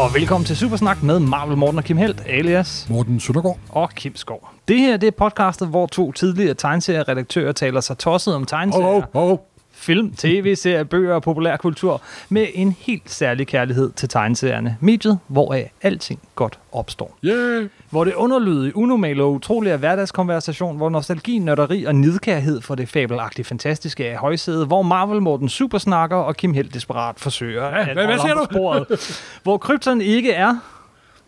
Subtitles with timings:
[0.00, 3.58] og velkommen til Supersnak med Marvel Morten og Kim Helt, alias Morten Søndergaard.
[3.68, 4.48] og Kim Skov.
[4.68, 9.04] Det her det er podcastet, hvor to tidligere tegneserieredaktører taler sig tosset om tegneserier, Hov,
[9.12, 9.49] hov.
[9.80, 14.76] Film, tv-serier, bøger og populærkultur med en helt særlig kærlighed til tegneserierne.
[14.80, 17.18] Mediet, hvoraf alting godt opstår.
[17.24, 17.68] Yeah.
[17.90, 22.88] Hvor det underlydige, unormale og utrolige er hverdagskonversation, hvor nostalgi, nørderi og nidkærhed for det
[22.88, 27.92] fabelagtige fantastiske er i højsædet, hvor Marvel Morten supersnakker og Kim Helt desperat forsøger at
[27.94, 28.46] hvad- hvad siger du?
[28.50, 28.86] sporet.
[29.42, 30.54] hvor krypton ikke er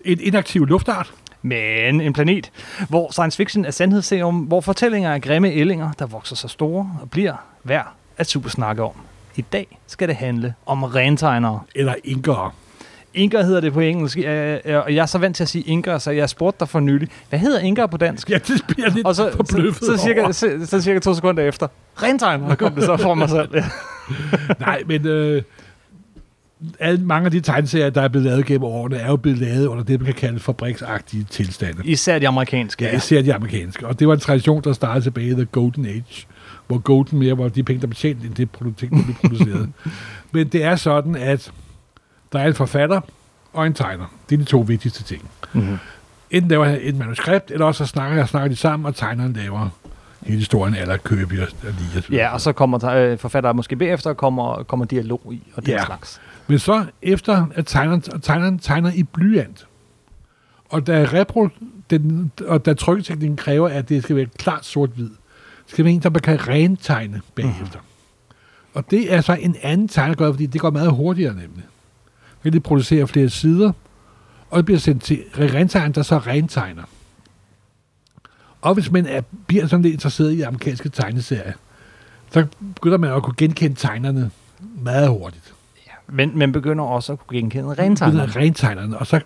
[0.05, 1.12] En inaktiv luftart.
[1.43, 2.51] men en planet,
[2.88, 7.10] hvor science fiction er sandhedsserum, hvor fortællinger er grimme ællinger, der vokser sig store og
[7.10, 7.34] bliver
[7.65, 8.92] værd at supersnakke om.
[9.36, 11.60] I dag skal det handle om rentegnere.
[11.74, 12.50] Eller inkere.
[13.14, 14.24] Inker hedder det på engelsk, og
[14.95, 17.38] jeg er så vant til at sige inker, så jeg spurgte dig for nylig, hvad
[17.38, 18.30] hedder inker på dansk?
[18.30, 20.32] Ja, det bliver lidt Og så, så, forbløffet så, cirka, over.
[20.32, 21.68] så, så cirka to sekunder efter,
[22.02, 23.48] rentegner kom det så for mig selv.
[23.54, 23.64] Ja.
[24.66, 25.42] Nej, men øh,
[26.80, 29.66] alle, mange af de tegneserier, der er blevet lavet gennem årene, er jo blevet lavet
[29.66, 31.82] under det, man kan kalde fabriksagtige tilstande.
[31.84, 32.84] Især de amerikanske.
[32.84, 33.86] Ja, især de amerikanske.
[33.86, 36.26] Og det var en tradition, der startede tilbage i The Golden Age,
[36.66, 39.73] hvor Golden mere var de penge, der blev tjent, end det produkt, der blev produceret.
[40.32, 41.52] Men det er sådan, at
[42.32, 43.01] der er en forfatter
[43.52, 44.07] og en tegner.
[44.30, 45.30] Det er de to vigtigste ting.
[45.52, 45.79] Mm-hmm.
[46.30, 49.32] Enten laver han et manuskript, eller også så snakker jeg snakker de sammen, og tegneren
[49.32, 49.69] laver
[50.27, 52.04] hele historien, eller køber og lige.
[52.10, 55.71] Ja, og så kommer øh, forfatteren måske bagefter, og kommer, kommer dialog i, og den
[55.74, 55.85] Ja.
[55.85, 56.21] slags.
[56.47, 59.66] Men så efter, at tegneren, tegneren tegner i blyant,
[60.69, 61.49] og da, repro,
[61.91, 65.10] den, og da trykketeknikken kræver, at det skal være klart sort-hvid,
[65.72, 67.78] skal være en, der man kan rentegne bagefter.
[67.78, 68.34] Mm.
[68.75, 71.64] Og det er så en anden tegner, gør, fordi det går meget hurtigere nemlig.
[72.42, 73.72] Man kan producere flere sider,
[74.50, 76.82] og det bliver sendt til rentegneren, der så rentegner.
[78.60, 81.53] Og hvis man er, bliver sådan lidt interesseret i amerikanske tegneserier,
[82.31, 84.30] så begynder man at kunne genkende tegnerne
[84.82, 85.54] meget hurtigt.
[86.08, 87.74] Men man begynder også at kunne genkende.
[87.74, 88.32] Rentegnerne.
[88.32, 89.20] rentegnerne, og så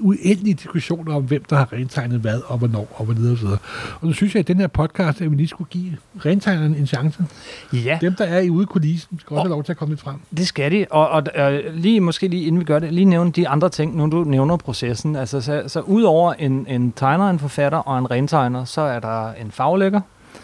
[0.00, 3.44] uendelige diskussioner om, hvem der har rentegnet hvad, og hvornår, og hvor videre og så
[3.44, 3.58] videre.
[4.00, 5.92] Og nu synes jeg, at den her podcast, at vi lige skulle give
[6.26, 7.24] rentegnerne en chance.
[7.72, 9.76] Ja, Dem, der er i ude i kulissen, skal også Og- have lov til at
[9.78, 10.16] komme lidt frem.
[10.36, 10.86] det skal de.
[10.90, 13.96] Og, og øh, lige måske lige inden vi gør det, lige nævne de andre ting,
[13.96, 15.16] nu du nævner processen.
[15.16, 19.32] Altså, så, så udover en, en tegner, en forfatter og en rentegner, så er der
[19.32, 20.00] en faglægger.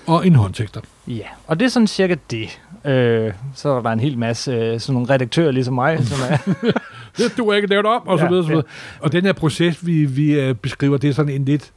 [0.07, 0.81] Og en håndtekster.
[1.07, 2.61] Ja, og det er sådan cirka det.
[2.85, 6.39] Øh, så er der en hel masse øh, sådan nogle redaktører ligesom mig, som er...
[7.19, 8.65] Det du ikke lavet op, og så videre, og så videre.
[9.01, 11.73] Og den her proces, vi, vi øh, beskriver, det er sådan en lidt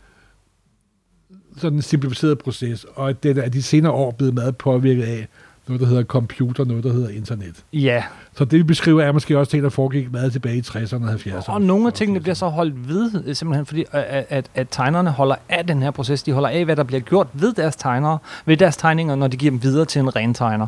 [1.58, 5.28] sådan en simplificeret proces, og at den er de senere år blevet meget påvirket af
[5.68, 7.64] noget, der hedder computer, noget, der hedder internet.
[7.74, 8.04] ja,
[8.38, 11.14] Så det, vi beskriver, er måske også ting, der foregik meget tilbage i 60'erne og
[11.14, 11.52] 70'erne.
[11.52, 14.68] og nogle af tingene bliver så holdt ved, øh, simpelthen fordi, øh, at, at, at
[14.72, 16.24] tegnerne holder af den her proces.
[16.24, 19.38] De holder af, hvad der bliver gjort ved deres tegnere, ved deres tegninger, når de
[19.38, 20.68] giver dem videre til en rentegner.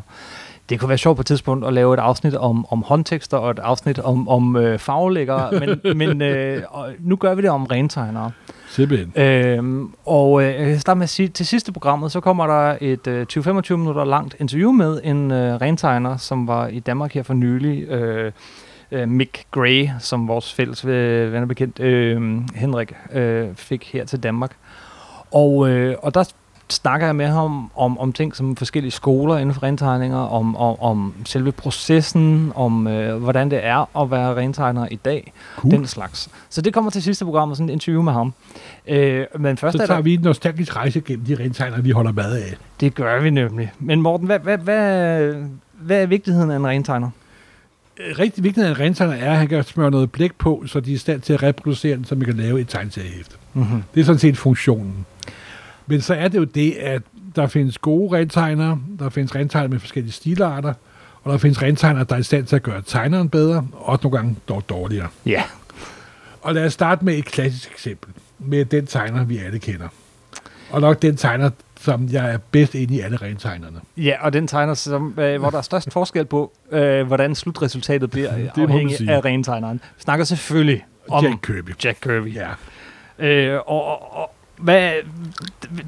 [0.70, 3.52] Det kunne være sjovt på et tidspunkt at lave et afsnit om, om håndtekster og
[3.52, 6.62] et afsnit om, om øh, faglæggere, men, men øh,
[7.00, 8.32] nu gør vi det om rentegnere.
[8.70, 9.24] Simpelthen.
[9.24, 12.78] Øhm, og øh, jeg kan starte med at sige, til sidste programmet, så kommer der
[12.82, 17.24] et øh, 20-25 minutter langt interview med en øh, rentegner, som var i Danmark her
[17.24, 17.84] for nylig.
[17.90, 18.32] Øh,
[18.92, 24.24] øh, Mick Gray, som vores fælles øh, venner bekendt, øh, Henrik, øh, fik her til
[24.24, 24.52] Danmark.
[25.32, 26.34] Og, øh, og der
[26.70, 30.80] snakker jeg med ham om, om ting som forskellige skoler inden for rentegninger, om, om,
[30.80, 35.72] om selve processen, om øh, hvordan det er at være rentegner i dag, Cool.
[35.72, 36.30] den slags.
[36.50, 38.34] Så det kommer til sidste program, og sådan et interview med ham.
[38.88, 41.92] Øh, men først Så er tager der, vi en nostalgisk rejse gennem de rentegner, vi
[41.92, 42.56] holder mad af.
[42.80, 43.72] det gør vi nemlig.
[43.80, 45.34] Men Morten, hvad, hvad, hvad,
[45.82, 47.10] hvad er vigtigheden af en rentegner?
[48.00, 50.80] Øh, Rigtig vigtigt af en rentegner er, at han kan smøre noget blæk på, så
[50.80, 53.36] de er i stand til at reproducere den, så man kan lave et tegneseriehæfte.
[53.54, 53.84] Mm-hmm.
[53.96, 55.06] Det er sådan set funktionen.
[55.88, 57.02] Men så er det jo det, at
[57.36, 60.74] der findes gode rentegnere, der findes rentegnere med forskellige stilarter,
[61.24, 64.04] og der findes rentegnere, der er i stand til at gøre tegneren bedre, og også
[64.04, 65.08] nogle gange dog dårligere.
[65.26, 65.44] Ja.
[66.42, 69.88] Og lad os starte med et klassisk eksempel, med den tegner, vi alle kender.
[70.72, 71.50] Og nok den tegner,
[71.80, 73.80] som jeg er bedst inde i alle rentegnerne.
[73.98, 78.12] Ja, og den tegner, som, øh, hvor der er størst forskel på, øh, hvordan slutresultatet
[78.12, 79.12] bliver, må man afhængig sige.
[79.12, 79.82] af rentegneren.
[79.98, 81.70] Vi snakker selvfølgelig om Jack Kirby.
[81.84, 82.36] Jack Kirby.
[82.36, 82.50] Ja.
[83.26, 84.32] Øh, og, og
[84.64, 84.92] hvad,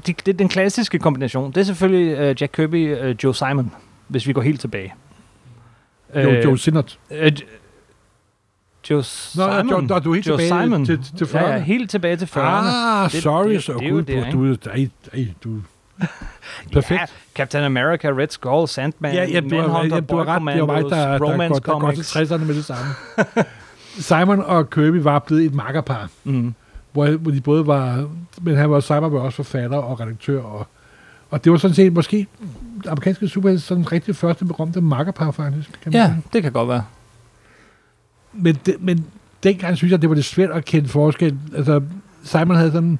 [0.06, 3.72] det, det, den klassiske kombination, det er selvfølgelig øh, Jack Kirby og øh, Joe Simon,
[4.08, 4.94] hvis vi går helt tilbage.
[6.14, 6.98] Jo, Joe Sinnott.
[7.10, 7.32] Øh,
[8.90, 9.50] Joe Nå, Simon.
[9.68, 9.70] Simon.
[9.70, 10.84] Jo, nå, du er helt Joe tilbage Simon.
[10.86, 11.38] til, til 40'erne.
[11.46, 12.40] Ja, helt tilbage til 40'erne.
[12.40, 15.60] Ah, Det- sorry, det- så det gud det, på, du, ej, ej, du,
[16.72, 17.00] perfekt.
[17.00, 20.54] Ja, Captain America, Red Skull, Sandman, Ja, ja, du Manhunter, ja, du har ret.
[20.54, 22.32] Det var mig, der, der, der, Romance går, der går til Comics.
[22.32, 22.84] 60'erne med det samme.
[24.08, 26.54] Simon og Kirby var blevet et makkerpar, Mm.
[26.96, 28.08] Hvor, hvor de både var,
[28.42, 30.66] men han var, Simon var også forfatter og redaktør, og,
[31.30, 32.26] og det var sådan set måske
[32.88, 35.80] amerikanske superhelte sådan rigtig første berømte makkerpar, faktisk.
[35.82, 36.22] Kan man Ja, sige.
[36.32, 36.84] det kan godt være.
[38.32, 39.06] Men, det, men
[39.42, 41.38] dengang synes jeg, det var lidt svært at kende forskel.
[41.56, 41.80] Altså,
[42.24, 42.98] Simon havde sådan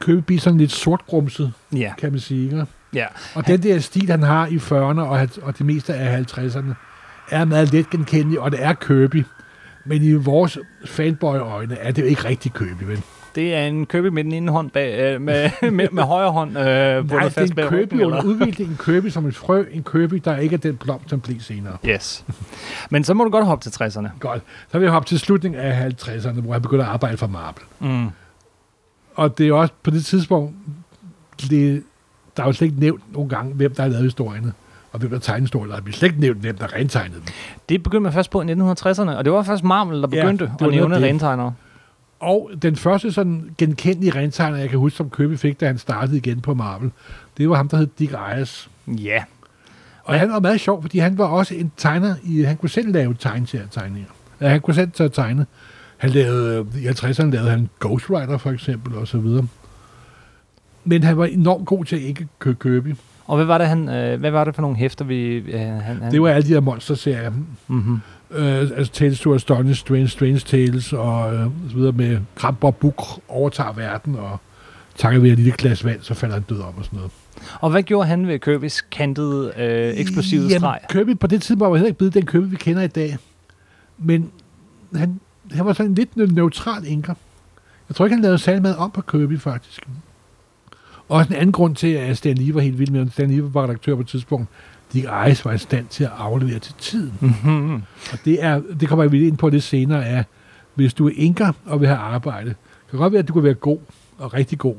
[0.00, 2.44] Kirby sådan lidt sortgrumset, Ja, kan man sige.
[2.44, 2.66] Ikke?
[2.94, 3.06] ja.
[3.34, 6.74] Og den der stil, han har i 40'erne og, og det meste af 50'erne,
[7.30, 9.24] er meget let genkendelig, og det er Kirby.
[9.84, 13.02] Men i vores fanboy-øjne er det jo ikke rigtig Kirby, vel?
[13.36, 16.58] Det er en Kirby med den ene hånd bag, øh, med, med, med højre hånd
[16.58, 18.70] øh, Nej, bundet det er fast en ryggen, under udvikling.
[18.70, 19.64] En Kirby som et frø.
[19.72, 21.76] En Kirby, der ikke er den blomst, som blev senere.
[21.88, 22.24] Yes.
[22.90, 24.08] Men så må du godt hoppe til 60'erne.
[24.20, 24.42] Godt.
[24.72, 27.62] Så vil jeg hoppe til slutningen af 50'erne, hvor jeg begyndte at arbejde for Marvel.
[27.80, 28.08] Mm.
[29.14, 30.54] Og det er også på det tidspunkt,
[31.50, 31.82] det,
[32.36, 34.52] der er jo slet ikke nævnt nogle gange, hvem der har lavet historierne,
[34.92, 35.72] og hvem der tegner historierne.
[35.72, 37.26] Der er slet ikke nævnt, hvem der rentegnede dem.
[37.68, 40.66] Det begyndte man først på i 1960'erne, og det var først Marvel, der begyndte ja,
[40.66, 41.54] at nævne rentegnere.
[42.20, 46.16] Og den første sådan genkendelige rentegner, jeg kan huske, som Købe fik, da han startede
[46.16, 46.90] igen på Marvel,
[47.38, 48.70] det var ham, der hed Dick Ayers.
[48.86, 49.22] Ja.
[50.04, 52.92] Og han var meget sjov, fordi han var også en tegner, i, han kunne selv
[52.92, 54.08] lave tegneserier-tegninger.
[54.40, 55.46] Ja, han kunne selv tage tegne.
[55.96, 59.46] Han lavede, i 50'erne lavede han Ghost Rider for eksempel, og så videre.
[60.84, 62.96] Men han var enormt god til at ikke kø- købe.
[63.24, 65.34] Og hvad var det, han, øh, hvad var det for nogle hæfter, vi...
[65.36, 67.32] Øh, han, han, Det var alle de her monster-serier.
[67.68, 67.98] Mm-hmm.
[68.30, 72.76] Øh, altså Tales to Astonish, Strange, Strange Tales og øh, så videre med Kramp og
[72.76, 74.38] Buk overtager verden, og
[74.96, 77.12] takker ved et lille glas vand, så falder han død om og sådan noget.
[77.60, 80.80] Og hvad gjorde han ved Kirby's kantede, øh, eksplosive Jamen, streg?
[80.90, 83.16] Kirby på det tidspunkt var heller ikke blevet den Kirby, vi kender i dag.
[83.98, 84.30] Men
[84.94, 85.20] han,
[85.52, 87.14] han var sådan lidt en neutral inker.
[87.88, 89.88] Jeg tror ikke, han lavede særlig meget om på Kirby, faktisk.
[91.08, 93.10] Også en anden grund til, at Stan Lee var helt vild med, ham.
[93.10, 94.48] Stan Lee var redaktør på et tidspunkt.
[94.92, 97.12] Dick Eyes var i stand til at aflevere til tiden.
[97.20, 97.74] Mm-hmm.
[98.12, 100.24] Og det, er, det kommer vi ind på lidt senere, af,
[100.74, 102.54] hvis du er inker og vil have arbejde,
[102.90, 103.78] kan godt være, at du kan være god
[104.18, 104.74] og rigtig god,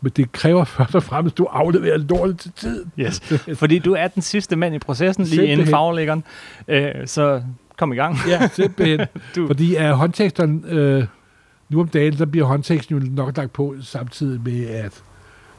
[0.00, 2.92] men det kræver først og fremmest, at du afleverer lortet til tiden.
[2.98, 3.20] Yes.
[3.54, 6.24] Fordi du er den sidste mand i processen, lige inden faglæggeren.
[6.68, 7.42] Øh, så
[7.78, 8.16] kom i gang.
[8.28, 9.00] Ja, simpelthen.
[9.36, 11.04] Du- Fordi er håndteksterne, øh,
[11.68, 15.02] nu om dagen, så bliver håndteksten jo nok lagt på samtidig med, at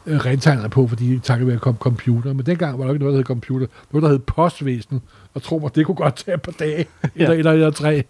[0.06, 2.34] øh, rentegnerne på, fordi takker ved at komme computer.
[2.34, 3.68] Men dengang var der ikke noget, der hed computer.
[3.92, 5.02] Noget, der hed postvæsen.
[5.34, 6.86] Og tro mig, det kunne godt tage et par dage,
[7.16, 7.38] eller, Ja.
[7.40, 8.04] eller, eller tre.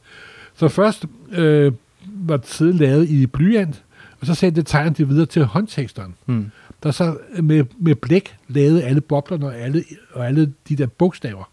[0.56, 1.74] Så først øh,
[2.08, 3.84] var siden lavet i blyant,
[4.22, 6.52] og så sendte tegnerne det videre til håndteksteren, Mm.
[6.84, 11.50] der så med, med blæk lavede alle boblerne og alle, og alle de der bogstaver.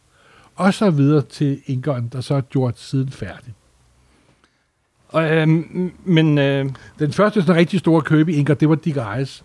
[0.56, 3.54] Og så videre til inkeren, der så gjorde siden færdig.
[5.08, 5.48] Og, øh,
[6.04, 9.44] men øh, Den første sådan rigtig store købe inker, det var Dick Eyes.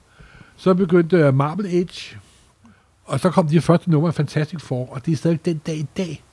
[0.57, 2.17] Så begyndte uh, Marble Age,
[3.05, 5.77] og så kom de første numre af Fantastic Four, og det er stadig den dag
[5.77, 6.23] i dag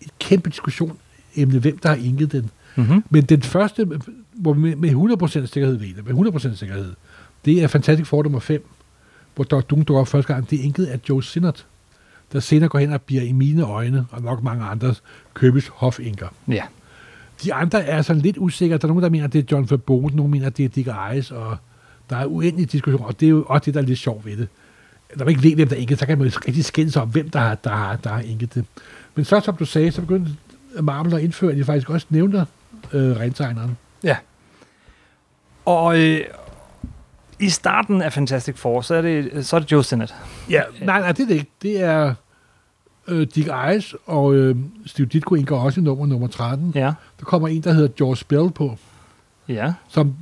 [0.00, 0.98] et kæmpe diskussion
[1.36, 2.50] emne, hvem der har inket den.
[2.76, 3.04] mm-hmm.
[3.10, 3.88] Men den første,
[4.32, 4.90] hvor med, med
[5.44, 6.92] 100% sikkerhed ved det, med 100% sikkerhed,
[7.44, 8.68] det er Fantastic Four nummer 5,
[9.34, 9.60] hvor Dr.
[9.60, 10.50] Doom dukker op første gang.
[10.50, 11.66] Det er inket af Joe Sinnott,
[12.32, 15.02] der senere går hen og bliver i mine øjne, og nok mange andres,
[15.34, 16.28] købes hofinker.
[16.48, 16.62] ja.
[17.44, 18.76] De andre er sådan lidt usikre.
[18.76, 20.68] Der er nogen, der mener, at det er John Verboten, nogen mener, at det er
[20.68, 21.56] Dick Eyes, og
[22.10, 24.36] der er uendelige diskussioner, og det er jo også det, der er lidt sjovt ved
[24.36, 24.48] det.
[25.16, 27.08] Når man ikke ved, hvem der er inket, så kan man jo rigtig skændes om,
[27.08, 28.64] hvem der har, der har, der har inket det.
[29.14, 30.32] Men så, som du sagde, så begyndte
[30.82, 32.46] Marvel at indføre, at de faktisk også nævnte
[32.92, 33.76] øh, rentegneren.
[35.64, 36.20] Og øh,
[37.40, 40.14] i starten af Fantastic Four, så er det, så er det Joe Sinnott.
[40.50, 41.50] Ja, nej, nej, det er det ikke.
[41.62, 42.14] Det er
[43.08, 44.56] øh, Dick Eyes og øh,
[44.86, 46.72] Steve Ditko indgår også i nummer nummer 13.
[46.74, 46.92] Ja.
[47.20, 48.78] Der kommer en, der hedder George Bell på,
[49.48, 49.72] Ja.
[49.88, 50.14] som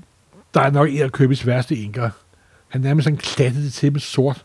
[0.54, 2.10] der er nok en af købets værste inker.
[2.68, 4.44] Han nærmest sådan klattede det til med sort,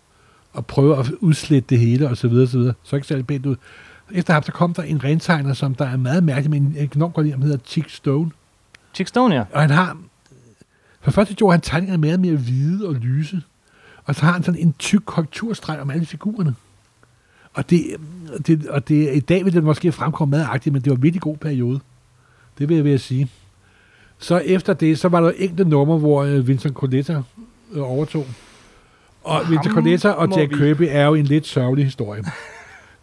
[0.53, 2.73] og prøver at udslette det hele, og så videre, og så videre.
[2.83, 3.55] Så ikke særlig pænt ud.
[4.11, 6.99] Efter ham, så kom der en rentegner, som der er meget mærkelig, men jeg kan
[6.99, 8.31] enormt godt lide, ham hedder Chick Stone.
[8.93, 9.43] Chick Stone, ja.
[9.51, 9.97] Og han har,
[11.01, 13.41] for første gjorde han tegningerne meget mere hvide og lyse,
[14.05, 16.55] og så har han sådan en tyk korrekturstreg om alle figurerne.
[17.53, 17.95] Og det,
[18.47, 21.03] det, og det, i dag vil det måske fremkomme meget agtigt, men det var en
[21.03, 21.79] virkelig god periode.
[22.57, 23.29] Det vil jeg, vil jeg sige.
[24.19, 27.21] Så efter det, så var der enkelte numre, hvor øh, Vincent Coletta
[27.73, 28.25] øh, overtog.
[29.23, 32.23] Og Ham Vincent Coletta og Jack vi- Kirby er jo en lidt sørgelig historie.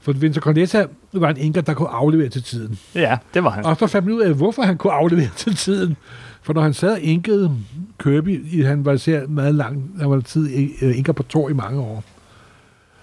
[0.00, 2.78] For Vincent Coletta var en enker, der kunne aflevere til tiden.
[2.94, 3.64] Ja, det var han.
[3.66, 5.96] Og så fandt man ud af, hvorfor han kunne aflevere til tiden.
[6.42, 7.56] For når han sad og inkede
[8.02, 10.50] Kirby, han var især meget lang, han var tid
[10.82, 12.04] øh, inker på tor i mange år.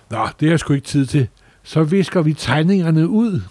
[0.09, 1.27] Nå, det har jeg sgu ikke tid til.
[1.63, 3.41] Så visker vi tegningerne ud.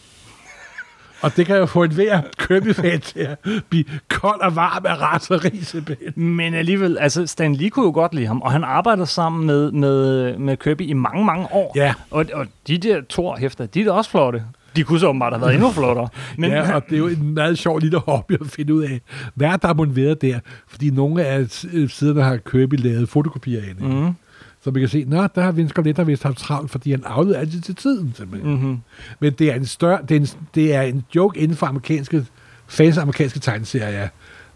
[1.21, 5.01] Og det kan jo få et hver Kirby-fan til at blive kold og varm af
[5.01, 6.13] raseri, simpelthen.
[6.17, 9.73] Men alligevel, altså Stan Lee kunne jo godt lide ham, og han arbejdede sammen med,
[9.73, 11.73] med, med Kirby i mange, mange år.
[11.77, 14.43] Ja, Og, og de der Thor-hæfter, de er da også flotte.
[14.77, 16.09] De kunne så åbenbart have været endnu flottere.
[16.39, 19.01] Men, ja, og det er jo en meget sjov lille hobby at finde ud af,
[19.35, 20.39] hvad er der må været der.
[20.69, 23.85] Fordi nogle af siderne har Kirby lavet fotokopier af det.
[23.85, 24.15] Mm.
[24.69, 27.39] Så man kan se, nå, der har Vince Scarlett vist haft travlt, fordi han afleder
[27.39, 28.51] altid til tiden, simpelthen.
[28.51, 28.57] Mm.
[28.57, 28.81] mm-hmm.
[29.21, 32.27] Men det er en større, det er en, det er en joke inden for amerikanske,
[32.67, 34.09] fans af amerikanske tegneserier,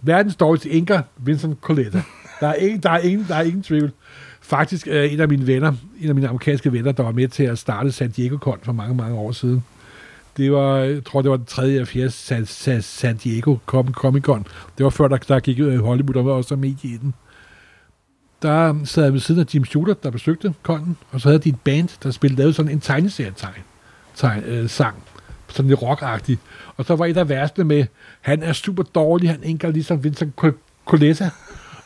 [0.02, 2.02] Verdens dårligste enker, Vincent Coletta.
[2.40, 3.92] Der er ingen, der er ingen, der er ingen tvivl.
[4.40, 7.42] Faktisk øh, en af mine venner, en af mine amerikanske venner, der var med til
[7.42, 9.64] at starte San Diego Con for mange, mange år siden.
[10.36, 14.22] Det var, jeg tror, det var den tredje eller fjerde San, San, San Diego Comic
[14.22, 14.46] Con.
[14.78, 17.14] Det var før, der, der gik øh, Hollywood og var også med i den.
[18.42, 21.48] Der sad jeg ved siden af Jim Shooter, der besøgte konden, og så havde de
[21.48, 23.62] et band, der spillede lavede sådan en tegneserietegn,
[24.14, 24.96] tegn, øh, sang,
[25.48, 26.38] sådan lidt rockagtig.
[26.76, 27.84] Og så var et af værste med,
[28.20, 30.34] han er super dårlig, han enker ligesom Vincent
[30.86, 31.30] Coletta.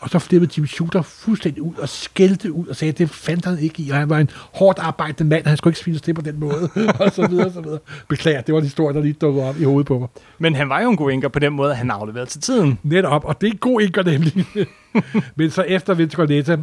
[0.01, 3.45] Og så flippede Jim Shooter fuldstændig ud og skældte ud og sagde, at det fandt
[3.45, 6.15] han ikke i, og han var en hårdt arbejdende mand, han skulle ikke spise det
[6.15, 6.69] på den måde,
[7.01, 7.79] og så videre, og så videre.
[8.09, 10.09] Beklager, det var en historie, der lige dukkede op i hovedet på mig.
[10.39, 12.79] Men han var jo en god enker på den måde, at han afleverede til tiden.
[12.83, 14.47] Netop, og det er en god enker nemlig.
[15.37, 16.57] Men så efter Vince Cornetta,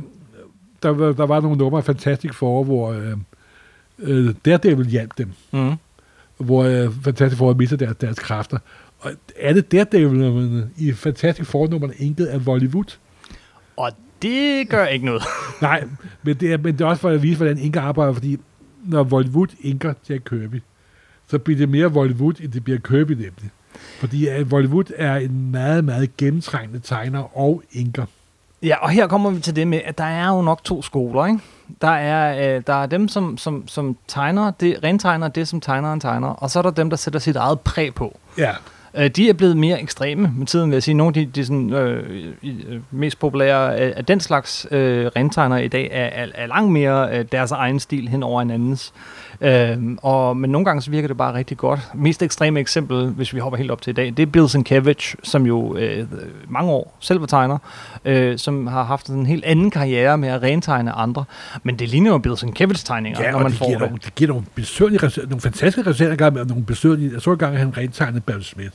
[0.84, 3.14] der, var- der var nogle numre af Fantastic Four, hvor øh,
[4.00, 5.32] øh, Daredevil hjalp dem.
[5.52, 5.74] Mm.
[6.38, 8.58] Hvor øh, Fantastic Four mistede deres, deres kræfter.
[9.00, 12.98] Og er det Daredevil i Fantastic Four-nummerne enket af Bollywood?
[13.78, 15.24] Og det gør ikke noget.
[15.62, 15.84] Nej,
[16.24, 18.38] men det, er, men det er også for at vise, hvordan Inker arbejder, fordi
[18.86, 20.62] når Bollywood inker Jack Kirby,
[21.28, 23.52] så bliver det mere Bollywood, end det bliver Kirby nemlig.
[24.00, 28.06] Fordi uh, Bollywood er en meget, meget gennemtrængende tegner og inker.
[28.64, 31.26] Ja, og her kommer vi til det med, at der er jo nok to skoler,
[31.26, 31.40] ikke?
[31.82, 36.00] Der er, øh, der er dem, som, som, som tegner, det, rentegner det, som tegneren
[36.00, 38.20] tegner, og så er der dem, der sætter sit eget præg på.
[38.38, 38.52] Ja,
[38.98, 40.96] Øh, de er blevet mere ekstreme med tiden, vil jeg sige.
[40.96, 45.66] Nogle af de, de sådan, øh, øh, mest populære af, af den slags øh, rentegnere
[45.66, 48.94] i dag er, er, er langt mere øh, deres egen stil hen over en andens.
[49.42, 51.80] Øh, og, men nogle gange så virker det bare rigtig godt.
[51.94, 55.16] Mest ekstreme eksempel, hvis vi hopper helt op til i dag, det er Bill Sienkiewicz,
[55.24, 56.08] som jo øh,
[56.48, 57.58] mange år selv var tegner,
[58.06, 61.24] øh, som har haft en helt anden karriere med at rentegne andre.
[61.64, 63.88] Men det ligner jo Bill Sienkiewicz-tegninger, ja når man det får giver, det.
[63.88, 67.60] nogle, det giver nogle, besøgelige, nogle fantastiske resultater, med nogle besøgelige, jeg så engang, at
[67.60, 68.74] han rentegnede Barry Smith.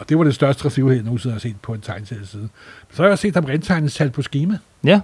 [0.00, 2.48] Og det var det største review, jeg nogensinde har set på en tegneserieside.
[2.90, 5.00] Så har jeg også set ham rentegne salt på schema, Ja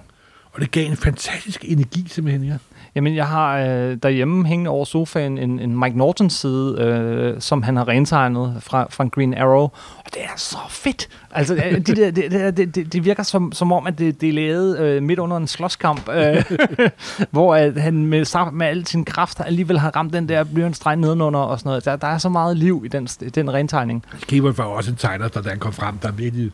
[0.57, 2.57] og det gav en fantastisk energi simpelthen, ja.
[2.95, 7.63] Jamen, jeg har øh, derhjemme hængende over sofaen en, en Mike Norton side, øh, som
[7.63, 9.63] han har rentegnet fra, fra Green Arrow.
[9.97, 11.09] Og det er så fedt!
[11.31, 14.29] Altså, øh, de det, det, det, det, det virker som, som om, at det, det
[14.29, 16.43] er lavet øh, midt under en slåskamp, øh,
[17.31, 21.39] hvor at han med, med al sin kraft alligevel har ramt den der blyantstreg nedenunder
[21.39, 21.85] og sådan noget.
[21.85, 24.05] Der, der er så meget liv i den, den rentegning.
[24.27, 26.51] Keeper var også en tegner, der da han kom frem, der virkelig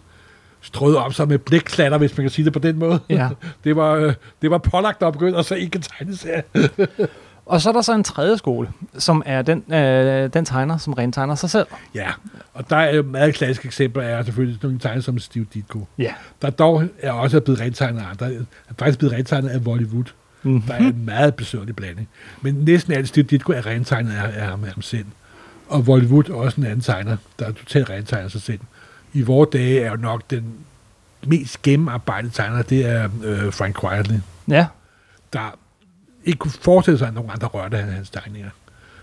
[0.63, 2.99] strøede op sig med blækklatter, hvis man kan sige det på den måde.
[3.09, 3.29] Ja.
[3.63, 6.43] det, var, øh, det var pålagt opgød, og så ikke en tegneserie.
[7.45, 10.93] Og så er der så en tredje skole, som er den, øh, den tegner, som
[10.93, 11.67] rentegner sig selv.
[11.95, 12.11] Ja,
[12.53, 15.87] og der er jo meget klassiske eksempler, er selvfølgelig nogle tegner som Steve Ditko.
[15.97, 16.13] Ja.
[16.41, 18.33] Der dog er også blevet rentegnet af andre.
[18.33, 20.03] Er faktisk blevet rentegnet af Bollywood.
[20.43, 20.61] Mm.
[20.61, 22.09] Der er en meget besøgelig blanding.
[22.41, 25.05] Men næsten alt Steve Ditko er rentegnet af, af, ham, af ham selv.
[25.67, 28.59] Og Bollywood er også en anden tegner, der er totalt rentegnet sig selv.
[29.13, 30.53] I vores dage er jo nok den
[31.27, 34.15] mest gennemarbejdede tegner, det er øh, Frank Quietly,
[34.47, 34.67] Ja.
[35.33, 35.59] der
[36.25, 38.49] ikke kunne forestille sig, at nogen andre rørte han hans tegninger.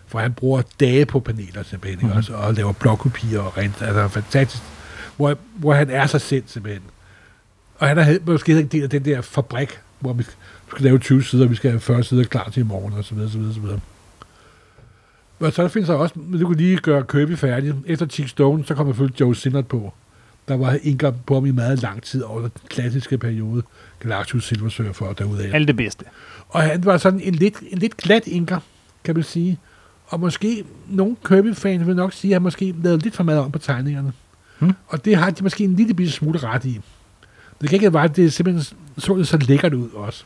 [0.06, 2.18] For han bruger dage på paneler simpelthen, mm-hmm.
[2.18, 4.62] også, og laver blokkopier og rent, altså fantastisk,
[5.16, 6.82] hvor, hvor han er sig selv simpelthen.
[7.78, 10.34] Og han er måske en del af den der fabrik, hvor vi skal,
[10.66, 12.92] vi skal lave 20 sider, og vi skal have 40 sider klar til i morgen,
[12.92, 13.80] og så videre, så videre, så videre.
[15.40, 17.75] Og så findes der også, du kunne lige gøre Kirby færdig.
[17.87, 19.92] Efter Chick Stone, så kommer selvfølgelig Joe Sinnert på.
[20.49, 23.62] Der var Inga på ham i meget lang tid over den klassiske periode.
[24.00, 25.50] Galactus Silver Surfer og derudaf.
[25.54, 26.04] Alt det bedste.
[26.49, 28.59] Og han var sådan en lidt, en lidt glat inker,
[29.04, 29.59] kan man sige.
[30.06, 33.52] Og måske nogle Kirby-fans vil nok sige, at han måske lavede lidt for meget om
[33.52, 34.12] på tegningerne.
[34.59, 34.73] Hmm.
[34.87, 36.80] Og det har de måske en lille bitte smule ret i.
[37.61, 40.25] Det kan ikke være, at det simpelthen så det så lækkert ud også.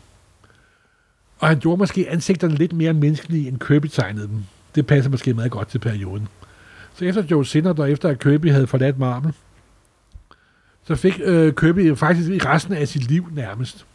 [1.38, 4.44] Og han gjorde måske ansigterne lidt mere menneskelige, end Kirby tegnede dem.
[4.74, 6.28] Det passer måske meget godt til perioden.
[6.94, 9.32] Så efter Joe Sinner, og efter at Kirby havde forladt Marvel,
[10.84, 13.86] så fik øh, Kirby faktisk i resten af sit liv nærmest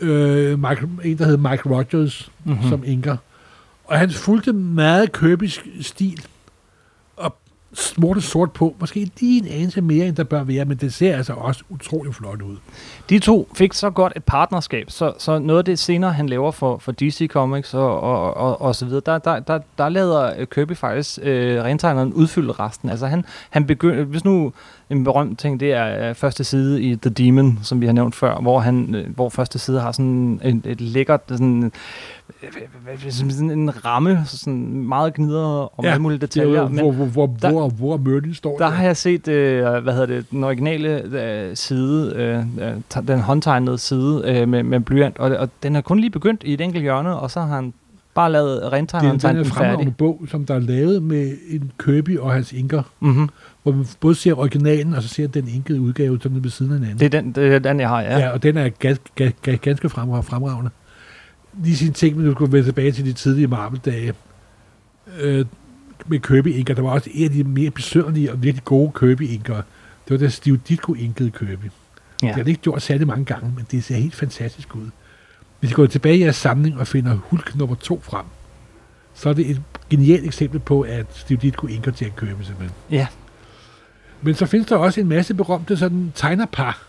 [0.00, 2.54] øh, Mike, en, der hed Mike Rogers, Mhm.
[2.54, 2.68] mm-hmm.
[2.68, 3.16] som inker.
[3.84, 6.24] Og han fulgte meget Kirby's stil,
[7.70, 8.76] og smurte sort på.
[8.80, 12.14] Måske lige en anelse mere, end der bør være, men det ser altså også utrolig
[12.14, 12.56] flot ud.
[13.10, 16.50] De to fik så godt et partnerskab, så, så noget af det senere, han laver
[16.50, 20.44] for, for DC Comics og, og, og, og så videre, der, der, der, der lader
[20.44, 22.90] Kirby faktisk øh, rentegneren udfylde resten.
[22.90, 24.52] Altså han, han begynder, hvis nu
[24.90, 28.14] en berømt ting, det er øh, første side i The Demon, som vi har nævnt
[28.14, 31.70] før, hvor, han, øh, hvor første side har sådan et, et lækkert, sådan, øh,
[32.84, 35.44] hvad- sådan en ramme, sådan meget gnider
[35.78, 36.60] og ja, alle mulige Det er detaljer.
[36.62, 39.92] jo, hvor, hvor, hvor, der- hvor, hvor Merlin står Der har jeg set, øh, hvad
[39.92, 45.30] hedder det, den originale øh, side, øh, den håndtegnede side øh, med, med blyant, og,
[45.36, 47.72] og den er kun lige begyndt i et enkelt hjørne, og så har han
[48.14, 49.96] Bare lavet Det er rentegneren den tegne her den fremragende færdig.
[49.96, 53.28] bog, som der er lavet med en Kirby og hans inker, Mm-hmm.
[53.62, 56.78] Hvor man både ser originalen, og så ser den inkede udgave sådan ved siden af
[56.78, 56.98] hinanden.
[56.98, 58.18] Det er den, det er den, jeg har, ja.
[58.18, 60.70] Ja, og den er ganske, ganske, ganske fremra- fremragende.
[61.64, 64.12] Lige sin ting, men du skulle vende tilbage til de tidlige Marvel-dage.
[65.20, 65.44] Øh,
[66.06, 69.54] med Kirby-inker, der var også en af de mere besønderlige og virkelig gode Kirby-inker.
[69.54, 71.64] Det var der Steve Ditko inkede Kirby.
[72.22, 72.26] Ja.
[72.26, 74.90] Det har det ikke gjort særlig mange gange, men det ser helt fantastisk ud.
[75.60, 78.24] Hvis I går tilbage i jeres samling og finder Hulk nummer 2 frem,
[79.14, 82.70] så er det et genialt eksempel på, at Steve Ditko inker Jack Kirby simpelthen.
[82.90, 83.06] Ja.
[84.22, 86.82] Men så findes der også en masse berømte sådan tegnerpar,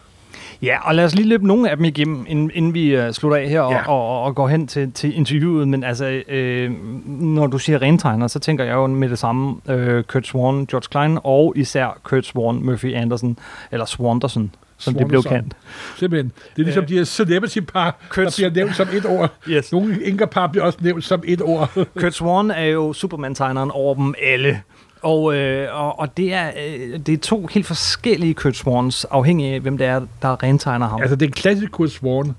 [0.64, 3.38] Ja, og lad os lige løbe nogle af dem igennem, inden, inden vi uh, slutter
[3.38, 3.88] af her og, Ja.
[3.88, 5.68] og, og, og går hen til, til interviewet.
[5.68, 6.72] Men altså, øh,
[7.08, 10.88] når du siger rentegner, så tænker jeg jo med det samme øh, Kurt Swan, George
[10.92, 13.38] Klein og især Kurt Swan, Murphy Anderson,
[13.72, 15.54] eller Swanderson, som det blev kendt.
[15.98, 16.32] Simpelthen.
[16.56, 19.34] Det er ligesom Øh, de her celebrity-par, Kurt der bliver nævnt som et ord.
[19.50, 19.72] Yes.
[19.72, 21.70] Nogle inkerpar bliver også nævnt som et ord.
[22.00, 24.62] Kurt Swan er jo Superman-tegneren over dem alle.
[25.02, 29.54] Og, øh, og, og det, er, øh, det er to helt forskellige Kurt Swans, afhængig
[29.54, 31.02] af, hvem det er, der rentegner ham.
[31.02, 32.36] altså, den klassiske Kurt Swan,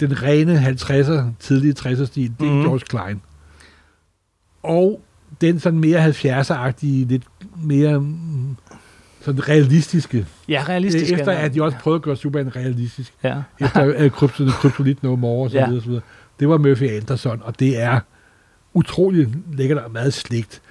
[0.00, 2.60] den rene 50'er, tidlige 60'er-stil, det er mm.
[2.62, 3.20] George Klein.
[4.62, 5.00] Og
[5.40, 7.22] den sådan mere 70'er-agtige, lidt
[7.64, 8.56] mere mm,
[9.20, 10.26] sådan realistiske.
[10.48, 11.12] ja, realistisk.
[11.12, 13.12] Efter er- at de også prøvede at gøre Superman realistisk.
[13.24, 13.36] Ja.
[13.60, 15.66] Efter uh, Krypton, Kryptonit No More og så Ja.
[15.66, 16.02] videre, så videre.
[16.40, 18.00] Det var Murphy Anderson, og det er
[18.74, 20.62] utrolig lækkert og meget slægt.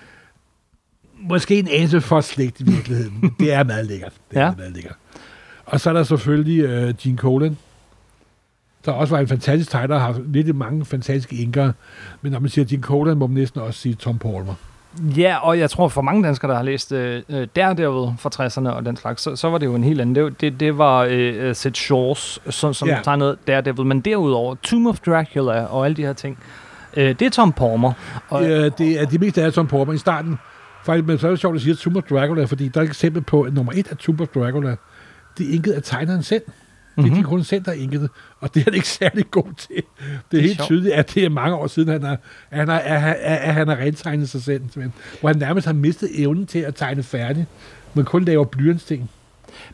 [1.29, 3.21] Måske en anelse for slægt i virkeligheden.
[3.39, 4.13] det er meget lækkert.
[4.31, 4.51] Det er Ja.
[4.57, 4.95] meget lækkert.
[5.65, 7.57] Og så er der selvfølgelig uh, Gene Colan,
[8.85, 11.73] der også var en fantastisk tegner, har lidt mange fantastiske inkere.
[12.21, 14.53] Men når man siger Gene Colan, må man næsten også sige Tom Palmer.
[15.17, 18.69] Ja, og jeg tror for mange danskere, der har læst øh, øh, Daredevil fra 60'erne
[18.69, 20.15] og den slags, så, så var det jo en helt anden.
[20.15, 23.03] Det, var- det, det var øh, Seth Shores, som, som yeah.
[23.03, 26.37] tegnede Daredevil, men derudover Tomb of Dracula og alle de her ting.
[26.97, 27.91] Øh, det er Tom Palmer.
[28.29, 30.39] Og, Øh, det er det meste af Tom Palmer i starten.
[30.85, 32.87] Faktisk, men så er det sjovt at sige, Tomb of Dracula, fordi der er et
[32.87, 34.75] eksempel på, at nummer et af Tomb of Dracula,
[35.37, 36.41] det er inket af tegneren selv.
[36.45, 36.51] Det
[36.97, 37.09] er Mhm.
[37.11, 37.23] mm-hmm.
[37.23, 39.67] kun selv, der er inket det, og det er han ikke særlig god til.
[39.75, 40.65] Det er, Det er helt sjovt.
[40.67, 42.17] tydeligt, at det er mange år siden, han har,
[42.49, 43.01] han har, at,
[43.53, 44.61] han- har rentegnet sig selv.
[44.61, 44.93] simpelthen.
[45.19, 47.45] Hvor han nærmest har mistet evnen til at tegne færdigt,
[47.93, 49.09] men kun laver blyantsting.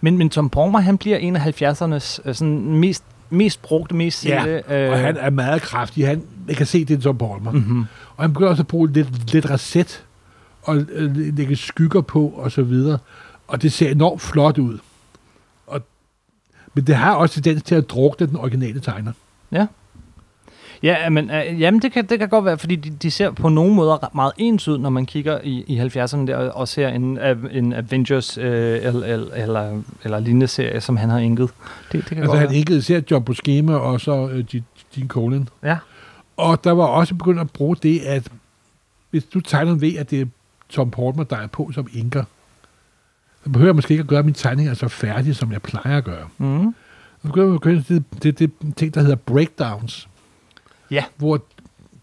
[0.02, 4.26] men, men Tom Palmer, han bliver en af 70'ernes øh, sådan mest, mest brugte, mest
[4.26, 4.74] Ja, sete.
[4.76, 4.92] Øh.
[4.92, 6.08] Og han er meget kraftig.
[6.08, 7.52] Han, man kan se, det er Tom Palmer.
[7.52, 7.86] mm-hmm.
[8.16, 10.04] Og han begynder også at bruge lidt, lidt racet
[10.70, 12.98] og lægge skygger på og så videre.
[13.48, 14.78] Og det ser enormt flot ud.
[15.68, 15.82] Og,
[16.74, 19.12] men det har også tendens til at drukne den originale tegner.
[20.84, 23.50] Ja, men, øh, jamen det kan, det kan godt være, fordi de, de ser på
[23.50, 27.20] nogle måder meget ens ud, når man kigger i, i 70'erne der, og ser en,
[27.52, 28.44] en Avengers øh,
[28.84, 31.50] eller, eller, eller, lignende serie, som han har inket.
[31.92, 35.50] Det, det kan Altså godt han ikke især John Buscema og så øh, Gene- Colan.
[35.64, 35.78] Ja.
[36.38, 38.32] Og der var også begyndt at bruge det, at
[39.10, 40.26] hvis du tegner ved, at det er
[40.70, 42.24] Tom Palmer, der er på som inker,
[43.44, 46.04] så behøver jeg måske ikke at gøre min tegning så færdig, som jeg plejer at
[46.04, 46.28] gøre.
[46.38, 46.76] Mm.
[47.22, 50.10] Så begynder man at det, det, det ting, der hedder breakdowns.
[50.92, 51.04] Ja.
[51.18, 51.44] Hvor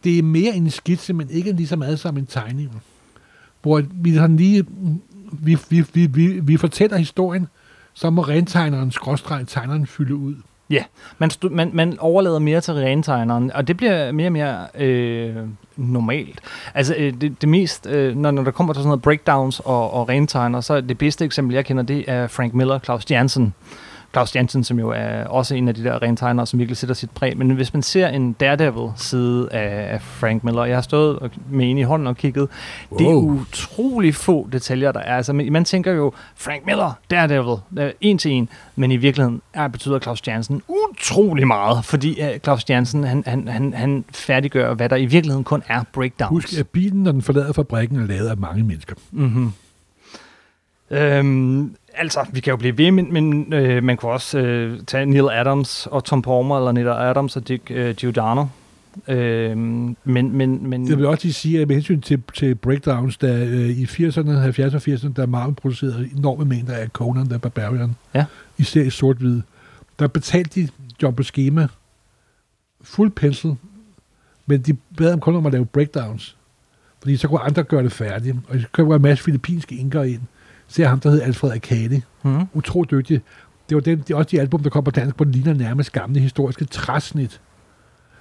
[0.04, 2.82] det er mere en skitse, men ikke lige så meget som en tegning.
[3.62, 4.66] Hvor vi sådan lige,
[5.32, 7.46] vi, vi, vi, vi, vi fortæller historien,
[7.94, 10.34] så må rentegneren, skråstreg, tegneren fylde ud.
[11.18, 15.36] Man, stu- man, man overlader mere til rentegneren, og det bliver mere og mere øh,
[15.76, 16.40] normalt.
[16.74, 19.94] Altså øh, det, det mest, øh, når, når der kommer til sådan noget breakdowns og,
[19.94, 23.54] og rentegner, så er det bedste eksempel, jeg kender, det er Frank Miller, Claus Jansen.
[24.16, 27.10] Claus Jansen, som jo er også en af de der rentegnere, som virkelig sætter sit
[27.10, 27.36] præg.
[27.36, 31.70] Men hvis man ser en Daredevil-side af, af Frank Miller, jeg har stået og- med
[31.70, 32.48] en i hånden og kigget,
[32.90, 32.98] wow.
[32.98, 35.16] det er utrolig få detaljer, der er.
[35.16, 39.68] Altså, man, tænker jo, Frank Miller, Daredevil, øh, en til en, men i virkeligheden er,
[39.68, 44.88] betyder Claus Jansen utrolig meget, fordi uh, Claus Jansen, han, han, han, han færdiggør, hvad
[44.88, 46.30] der i virkeligheden kun er breakdowns.
[46.30, 48.94] Husk, at bilen, når den forlader fabrikken, er lavet af mange mennesker.
[49.12, 49.52] Mm-hmm.
[50.90, 55.06] Øhm, altså, vi kan jo blive ved, men, men øh, man kunne også øh, tage
[55.06, 58.46] Neil Adams og Tom Palmer, eller Neil Adams og Dick øh, Giordano.
[59.08, 63.16] Øhm, men, men, men Jeg vil også lige sige, at med hensyn til, til breakdowns,
[63.16, 67.38] der øh, i 80'erne, 70'erne og 80'erne, der Marvel producerede enorme mængder af Conan the
[67.38, 68.24] Barbarian, Ja.
[68.58, 69.40] især i sort-hvid,
[69.98, 70.68] der betalte de
[71.02, 71.68] John Buscema
[72.82, 73.56] fuld pensel,
[74.46, 76.36] men de bad ham kun om at lave breakdowns,
[77.02, 80.02] fordi så kunne andre gøre det færdigt, og så kom der en masse filippinske inker
[80.02, 80.20] ind,
[80.68, 83.20] ser ham, der hed Alfred Akadi, mm, utrolig dygtig.
[83.68, 85.54] Det var den, det er også de album, der kom på dansk, hvor den ligner
[85.54, 87.40] nærmest gamle historiske træsnit.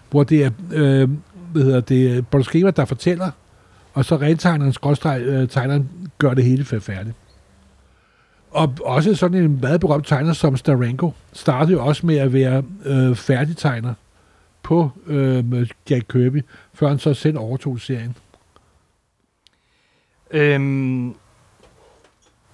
[0.09, 1.09] Hvor det er, øh,
[1.51, 3.31] hvad hedder det, Bolskema, der fortæller,
[3.93, 7.15] og så rentegneren, skråstreg, øh, tegneren, gør det hele fær- færdigt.
[8.51, 12.63] Og også sådan en meget berømt tegner som Starenko, startede jo også med at være
[12.85, 13.93] øh, færdigtegner
[14.63, 16.41] på øh, Jack Kirby,
[16.73, 18.15] før han så selv overtog serien.
[20.31, 21.15] Øhm,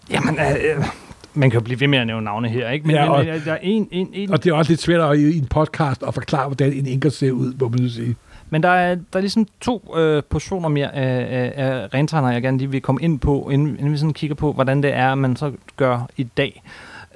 [0.10, 0.86] jamen, øh,
[1.34, 2.88] man kan jo blive ved med at nævne navne her, ikke?
[2.88, 4.82] Men, Ja, og- men øh, der er en, en, en, Og det er også lidt
[4.82, 8.16] svært at, i en podcast at forklare, hvordan en enker ser ud, må man sige.
[8.50, 12.42] Men der er, der er ligesom to øh, portioner mere af, af, af rentegner, jeg
[12.42, 15.16] gerne lige vil komme ind på, inden, inden vi sådan kigger på, hvordan det er,
[15.16, 16.64] man så gør i dag,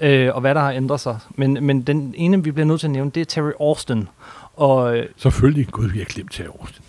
[0.02, 1.18] øh, og hvad der har ændret sig.
[1.36, 4.08] Men, men den ene, vi bliver nødt til at nævne, det er Terry Austin.
[4.58, 6.84] Og øh, Selvfølgelig, gud, vi har glemt til Austin.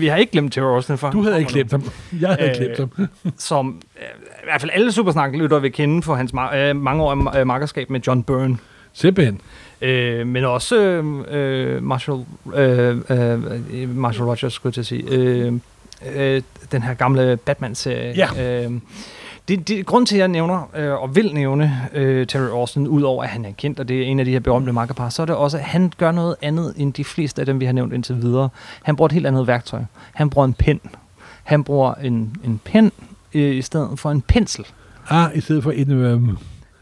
[0.00, 1.10] vi har ikke glemt Terry Austin for.
[1.10, 1.82] Du havde ikke glemt ham.
[2.20, 3.08] Jeg havde Øh, glemt ham.
[3.38, 4.02] Som øh,
[4.42, 8.22] i hvert fald alle supersnaklytter vil kende for hans øh, mangeårige øh, makkerskab med John
[8.22, 8.58] Byrne.
[8.92, 9.40] Simpelthen.
[9.82, 15.04] Øh, men også øh, øh, Marshall, øh, øh, Marshall Rogers, skulle jeg til at sige.
[15.10, 15.52] Øh,
[16.14, 18.14] øh, den her gamle Batman-serie.
[18.36, 18.64] Ja.
[18.64, 18.70] Øh,
[19.56, 23.22] det, det, grund til, at jeg nævner øh, og vil nævne øh, Terry Austin, udover
[23.22, 25.26] at han er kendt, og det er en af de her berømte makkerpar, så er
[25.26, 27.92] det også, at han gør noget andet end de fleste af dem, vi har nævnt
[27.92, 28.48] indtil videre.
[28.82, 29.80] Han bruger et helt andet værktøj.
[30.12, 30.80] Han bruger en pen.
[31.42, 32.92] Han bruger en, en pen
[33.34, 34.66] øh, i stedet for en pensel.
[35.08, 36.20] Ah, i stedet for en, Øh,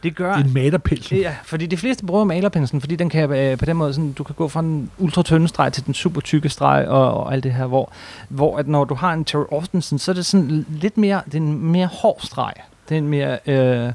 [0.03, 1.19] det gør, en malerpensel.
[1.19, 4.25] Ja, fordi de fleste bruger malerpenslen, fordi den kan øh, på den måde sådan, du
[4.25, 7.45] kan gå fra den ultra tynde streg til den super tykke streg og, og alt
[7.45, 7.93] det her, hvor,
[8.29, 11.35] hvor at når du har en Terry Austinson, så er det sådan lidt mere, det
[11.35, 12.53] er en mere hård streg.
[12.89, 13.93] Det er en mere, øh,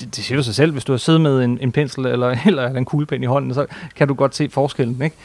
[0.00, 2.36] det, det siger du sig selv, hvis du har siddet med en, en pensel eller,
[2.46, 5.16] eller en kuglepen i hånden, så kan du godt se forskellen, ikke?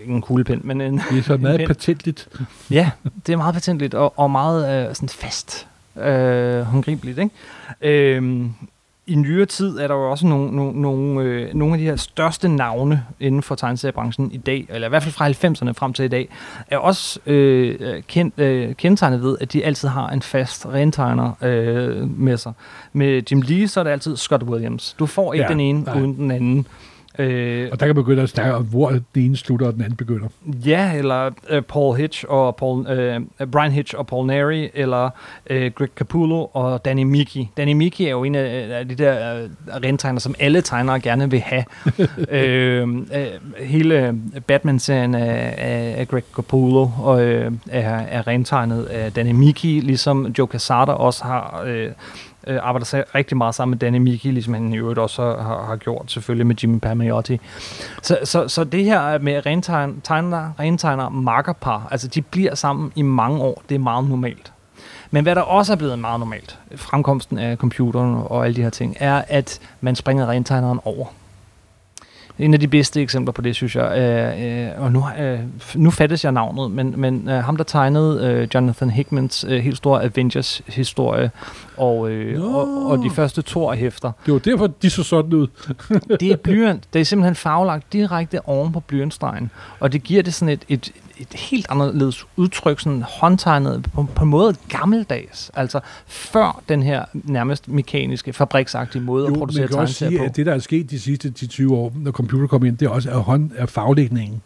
[0.00, 2.28] Ikke en kuglepen, men en, Det er så en meget patentligt.
[2.70, 2.90] Ja,
[3.26, 7.18] det er meget patentligt og, og meget øh, sådan fast, øh, håndgribeligt.
[7.18, 8.16] Ikke?
[8.16, 8.46] Øh,
[9.10, 11.96] I nyere tid er der jo også nogle, nogle, nogle, øh, nogle af de her
[11.96, 16.04] største navne inden for tegneseriebranchen i dag, eller i hvert fald fra 90'erne frem til
[16.04, 16.28] i dag,
[16.68, 22.18] er også øh, kendt, øh, kendetegnet ved, at de altid har en fast rentegner øh,
[22.20, 22.52] med sig.
[22.92, 24.96] Med Jim Lee, så er det altid Scott Williams.
[24.98, 26.00] Du får ikke Ja, ja, den ene nej.
[26.00, 26.66] uden den anden.
[27.18, 29.96] Øh, Og der kan begynde at snakke om, hvor den ene slutter, og den anden
[29.96, 30.28] begynder.
[30.46, 33.20] Ja, eller øh, Paul Hitch og Paul, øh,
[33.52, 35.10] Brian Hitch og Paul Neri, eller
[35.50, 37.48] øh, Greg Capullo og Danny Miki.
[37.56, 39.50] Danny Miki er jo en af, de der øh,
[39.84, 41.64] rentegner, som alle tegnere gerne vil have.
[42.30, 43.26] øh, øh,
[43.58, 49.80] hele Batman-serien af, af, af Greg Capullo og, øh, er, er rentegnet af Danny Miki,
[49.80, 51.62] ligesom Joe Quesada også har...
[51.66, 51.90] Øh,
[52.46, 55.64] øh, arbejder sig rigtig meget sammen med Danny Miki, ligesom han i øvrigt også har,
[55.66, 57.40] har gjort, selvfølgelig med Jimmy Palmiotti.
[58.02, 63.40] Så, så, så det her med rentegner, rentegner makkerpar, altså de bliver sammen i mange
[63.40, 64.52] år, det er meget normalt.
[65.10, 68.70] Men hvad der også er blevet meget normalt, fremkomsten af computeren og alle de her
[68.70, 71.06] ting, er, at man springer rentegneren over.
[72.38, 75.40] En af de bedste eksempler på det, synes jeg, øh, øh, og nu, øh,
[75.74, 79.76] nu fattes jeg navnet, men, men øh, ham, der tegnede øh, Jonathan Hickmans øh, helt
[79.76, 81.30] store Avengers-historie,
[81.80, 85.46] og, øh, og, og de første to hæfter, Det var derfor, de så sådan ud.
[86.20, 86.84] det er blyant.
[86.92, 89.50] Det er simpelthen farvelagt direkte oven på blyantstregen.
[89.80, 94.24] Og det giver det sådan et, et, et helt anderledes udtryk, sådan håndtegnet på, på
[94.24, 95.50] en måde gammeldags.
[95.54, 100.10] Altså før den her nærmest mekaniske, fabriksagtige måde at Jo, producere man kan også tegneserier
[100.10, 100.24] sige, på.
[100.30, 102.90] at det, der er sket de sidste 10-20 år, når computer kom ind, det er
[102.90, 104.42] også, at, hånd, at faglægningen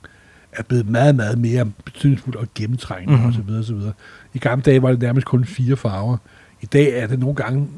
[0.52, 3.26] er blevet meget, meget mere betydningsfuld og gennemtrængende Mhm.
[3.26, 3.58] mm-hmm.
[3.58, 3.72] osv.
[3.80, 3.90] osv.
[4.34, 6.16] I gamle dage var det nærmest kun fire farver.
[6.64, 7.68] I dag er det nogle gange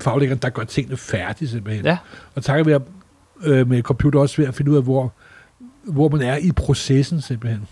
[0.00, 1.84] faglæggeren, der gør tingene færdige simpelthen.
[1.84, 1.96] Ja.
[2.34, 2.80] Og takket være
[3.44, 5.12] øh, med computer også ved at finde ud af, hvor,
[5.84, 7.68] hvor man er i processen simpelthen.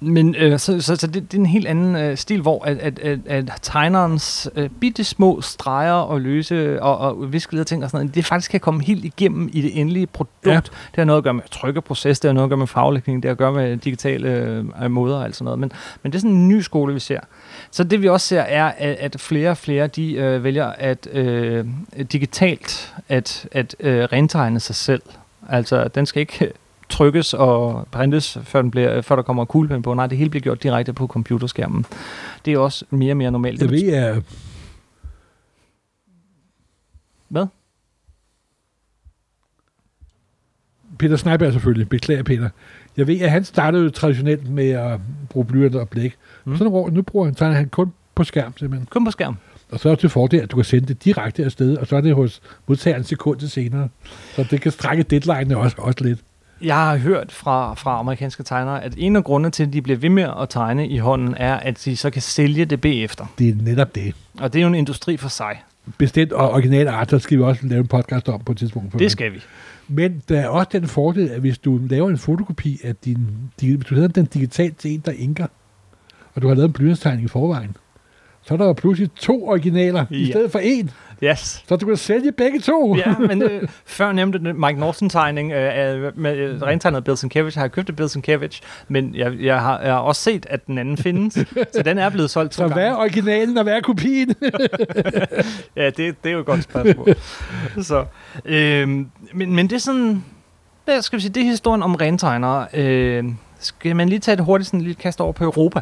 [0.00, 2.78] Men øh, så, så, så det, det er en helt anden øh, stil, hvor at,
[2.78, 7.90] at, at, at tegnerens øh, bitte små streger og løse og, og viskelede ting og
[7.90, 10.46] sådan noget, det faktisk kan komme helt igennem i det endelige produkt.
[10.46, 10.54] Ja.
[10.60, 13.28] Det har noget at gøre med trykkeproces, det har noget at gøre med faglægning, det
[13.28, 14.28] har at gøre med digitale
[14.82, 15.58] øh, måder og alt sådan noget.
[15.58, 17.20] Men, men det er sådan en ny skole, vi ser.
[17.70, 21.08] Så det vi også ser er, at, at flere og flere de øh, vælger at
[21.12, 21.66] øh,
[22.12, 25.02] digitalt at, at øh, rentegne sig selv.
[25.48, 26.52] Altså, den skal ikke
[26.88, 29.94] trykkes og printes, før, den bliver, før der kommer kuglepen på.
[29.94, 31.86] Nej, det hele bliver gjort direkte på computerskærmen.
[32.44, 33.60] Det er også mere og mere normalt.
[33.60, 34.22] Jeg Det ved, at
[37.28, 37.46] Hvad?
[40.98, 42.48] Peter Sneiberg selvfølgelig, beklager Peter.
[42.96, 46.14] Jeg ved, at han startede traditionelt med at bruge blyant og blæk.
[46.44, 46.56] Mm.
[46.56, 48.88] Så nogle år, nu bruger han, tegner han kun på skærm simpelthen.
[48.90, 49.36] Kun på skærm.
[49.70, 51.96] Og så er det til fordel, at du kan sende det direkte afsted, og så
[51.96, 53.88] er det hos modtageren sekundet senere.
[54.36, 56.18] Så det kan strække deadline også, også lidt.
[56.62, 59.98] Jeg har hørt fra, fra amerikanske tegnere, at en af grundene til, at de bliver
[59.98, 63.26] ved med at tegne i hånden, er, at de så kan sælge det bagefter.
[63.38, 64.14] Det er netop det.
[64.40, 65.62] Og det er jo en industri for sig.
[65.98, 68.98] Bestemt og original art, så skal vi også lave en podcast om på et tidspunkt.
[68.98, 69.42] Det skal vi.
[69.88, 73.18] Men der er også den fordel, at hvis du laver en fotokopi af din,
[73.60, 75.46] hvis du hedder den digitalt til en, der inker,
[76.34, 77.76] og du har lavet en blyantstegning i forvejen,
[78.48, 80.16] så er der pludselig to originaler ja.
[80.16, 80.90] i stedet for en.
[81.24, 81.64] Yes.
[81.68, 82.96] Så du kan sælge begge to.
[82.96, 87.54] Ja, men øh, før nævnte den Mike Norton-tegning øh, af- med øh, rentegnet Bill Sienkiewicz.
[87.56, 90.66] Jeg har købt et Bill Sienkiewicz, men jeg, jeg, har, jeg har også set, at
[90.66, 91.34] den anden findes.
[91.74, 92.98] så den er blevet solgt to Så hvad er gange.
[93.02, 94.34] originalen og hvad er kopien?
[95.76, 97.14] Ja, det, det er jo et godt spørgsmål.
[97.82, 98.04] så,
[98.44, 100.24] øh, men, men det er sådan...
[100.84, 101.32] Hvad skal vi sige?
[101.32, 102.66] Det er historien om rentegnere.
[102.74, 103.24] Øh,
[103.58, 105.80] skal man lige tage det hurtigt sådan lille kast over på Europa?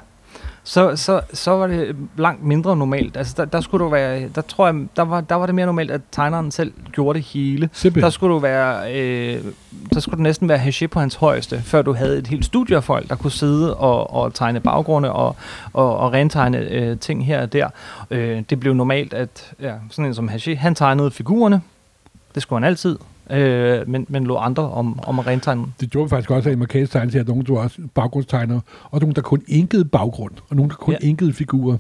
[0.69, 3.17] Så, så, så var det langt mindre normalt.
[3.17, 4.29] Altså, der, der skulle du være...
[4.35, 7.27] Der tror jeg, der var, der var det mere normalt, at tegneren selv gjorde det
[7.27, 7.61] hele.
[7.63, 8.11] Der Simpelthen.
[8.11, 9.45] skulle du være, øh,
[9.95, 12.77] der skulle du næsten være haché på hans højeste, før du havde et helt studie
[12.77, 15.37] af folk, der kunne sidde og, og tegne baggrunde og,
[15.73, 17.69] og, og rentegne øh, ting her og der.
[18.11, 21.63] Øh, det blev normalt, at ja, sådan en som Haché, han tegnede figurerne.
[22.35, 22.99] Det skulle han altid.
[23.31, 25.65] Øh, men, men lå andre om, om at rentegne.
[25.81, 28.61] Det gjorde vi faktisk også af amerikansk tegn til, at nogen der også baggrundstegnere,
[28.91, 31.07] og nogen, der kun inkede baggrund, og nogen, der kun Ja.
[31.09, 31.77] inkede figurer.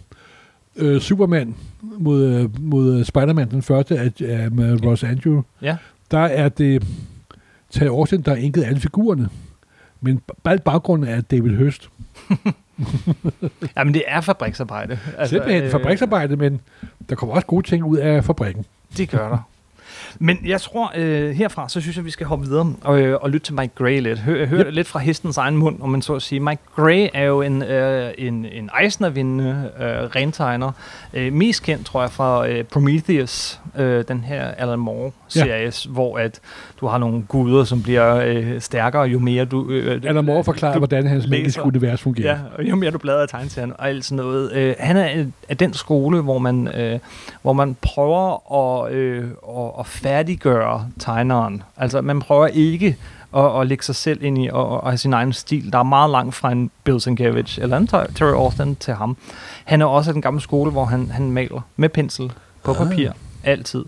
[0.76, 5.76] Øh, Superman mod, øh, mod Spider-Man, den første af, af med Ross Andrew, Ja.
[6.10, 6.86] der er det
[7.70, 9.28] Tage Austin, der har inket alle figurerne.
[10.00, 11.88] Men alt baggrunden er David Høst.
[13.76, 14.98] Jamen, det er fabriksarbejde.
[15.18, 16.60] Altså, Simpelthen øh, fabriksarbejde, men
[17.08, 18.64] der kommer også gode ting ud af fabrikken.
[18.96, 19.38] Det gør der.
[20.18, 23.30] Men jeg tror, øh, herfra, så synes jeg, vi skal hoppe videre og, øh, og
[23.30, 24.18] lytte til Mike Gray lidt.
[24.18, 24.66] Hør, hør Yep.
[24.74, 26.40] lidt fra hestens egen mund, om man så at sige.
[26.40, 30.72] Mike Gray er jo en, øh, en, en Eisner-vindende øh, rentegner.
[31.14, 35.90] Øh, mest kendt, tror jeg, fra øh, Prometheus, øh, den her Alan Moore-series, ja.
[35.92, 36.40] hvor at
[36.80, 39.70] du har nogle guder, som bliver øh, stærkere, jo mere du...
[39.70, 42.30] Øh, Alan Moore forklarer, du hvordan hans magiske univers fungerer.
[42.32, 44.52] Ja, og jo mere du bladrer i tegneserien og alt sådan noget.
[44.52, 46.98] Øh, han er øh, af den skole, hvor man, øh,
[47.42, 48.52] hvor man prøver
[48.84, 51.62] at, øh, at, at færdiggøre tegneren.
[51.76, 52.96] Altså, man prøver ikke
[53.36, 55.72] at, at lægge sig selv ind i og, og have sin egen stil.
[55.72, 59.16] Der er meget langt fra en Bill Sienkiewicz eller en Ter- Terry Austin til ham.
[59.64, 62.32] Han er også af den gamle skole, hvor han, han maler med pensel
[62.64, 62.76] på Ah.
[62.76, 63.10] papir.
[63.44, 63.84] Altid.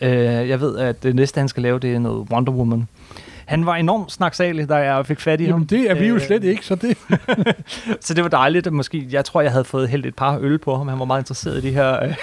[0.00, 0.10] Øh,
[0.48, 2.88] jeg ved, at det næste, han skal lave, det er noget Wonder Woman.
[3.46, 5.52] Han var enormt snaksalig, da jeg fik fat i ham.
[5.52, 6.98] Jamen, det er vi jo Øh, slet ikke, så det...
[8.06, 10.58] så det var dejligt, at måske, jeg tror, jeg havde fået hældt et par øl
[10.58, 10.88] på ham.
[10.88, 12.14] Han var meget interesseret i de her øh,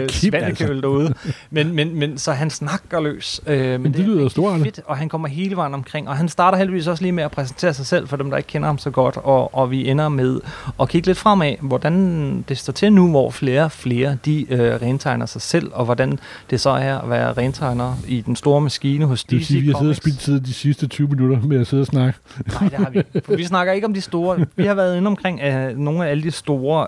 [0.00, 1.14] øh, Kim, svanekøl derude.
[1.50, 3.40] Men, men, men, så han snakker løs.
[3.46, 4.60] Øh, men, Men det lyder stort.
[4.60, 6.08] fedt, og han kommer hele vejen omkring.
[6.08, 8.46] Og han starter heldigvis også lige med at præsentere sig selv, for dem, der ikke
[8.46, 9.16] kender ham så godt.
[9.16, 10.40] Og, og vi ender med
[10.80, 14.82] at kigge lidt fremad, hvordan det står til nu, hvor flere og flere, de øh,
[14.82, 16.18] rentegner sig selv, og hvordan
[16.50, 19.72] det så er at være rentegner i den store maskine hos Det vil DC sige,
[19.78, 22.18] siddet og spildt tid de sidste 20 minutter med at sidde og snakke.
[22.60, 23.26] Nej, det har vi ikke.
[23.26, 24.38] For vi snakker ikke om de store.
[24.56, 26.86] Vi har været inde omkring uh, nogle af alle de store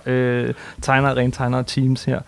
[0.49, 2.21] uh, tegnere, rentegnere teams her.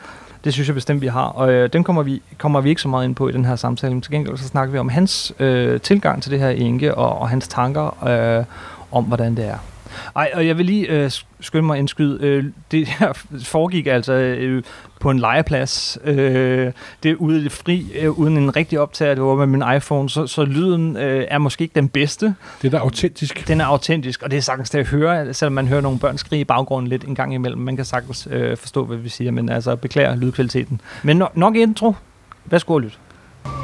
[0.45, 1.25] Det synes jeg bestemt, vi har.
[1.25, 3.57] Og øh, den kommer vi, kommer vi ikke så meget ind på i den her
[3.57, 3.93] samtale.
[3.93, 7.19] Men til gengæld så snakker vi om hans øh, tilgang til det her Inge, og,
[7.19, 8.07] og hans tanker
[8.39, 8.45] øh,
[8.93, 9.57] om, hvordan det er.
[10.17, 12.19] Ej, og jeg vil lige øh, sk- skynde mig indskyde.
[12.21, 14.63] Øh, det her foregik altså øh,
[15.03, 15.99] på en legeplads.
[16.05, 19.15] Øh, det er ude i det fri, øh, uden en rigtig optager.
[19.15, 22.35] Det var med min iPhone, så, så lyden øh, er måske ikke den bedste.
[22.63, 23.49] Det er da autentisk.
[23.49, 26.19] Den er autentisk, og det er sagtens til at høre, selvom man hører nogle børn
[26.19, 27.61] skrige i baggrunden lidt en gang imellem.
[27.61, 30.81] Man kan sagtens øh, forstå, hvad vi siger, men altså beklager lydkvaliteten.
[31.03, 31.95] Men no- nok intro.
[32.45, 32.97] Værsgo at lytte.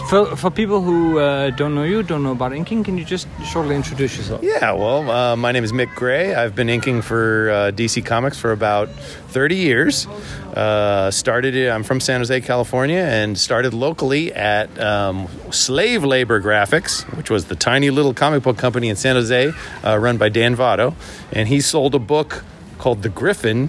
[0.09, 3.29] For, for people who uh, don't know you, don't know about inking, can you just
[3.45, 4.43] shortly introduce yourself?
[4.43, 6.35] Yeah, well, uh, my name is Mick Gray.
[6.35, 10.07] I've been inking for uh, DC Comics for about 30 years.
[10.07, 17.03] Uh, started, I'm from San Jose, California, and started locally at um, Slave Labor Graphics,
[17.15, 19.53] which was the tiny little comic book company in San Jose
[19.85, 20.95] uh, run by Dan Votto.
[21.33, 22.45] And he sold a book
[22.79, 23.69] called The Griffin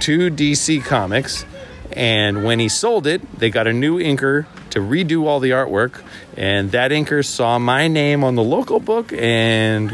[0.00, 1.44] to DC Comics.
[1.92, 6.02] And when he sold it, they got a new inker to redo all the artwork.
[6.36, 9.92] And that inker saw my name on the local book and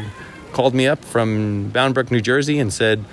[0.53, 3.05] called me up from Bound Brook, New Jersey, and said,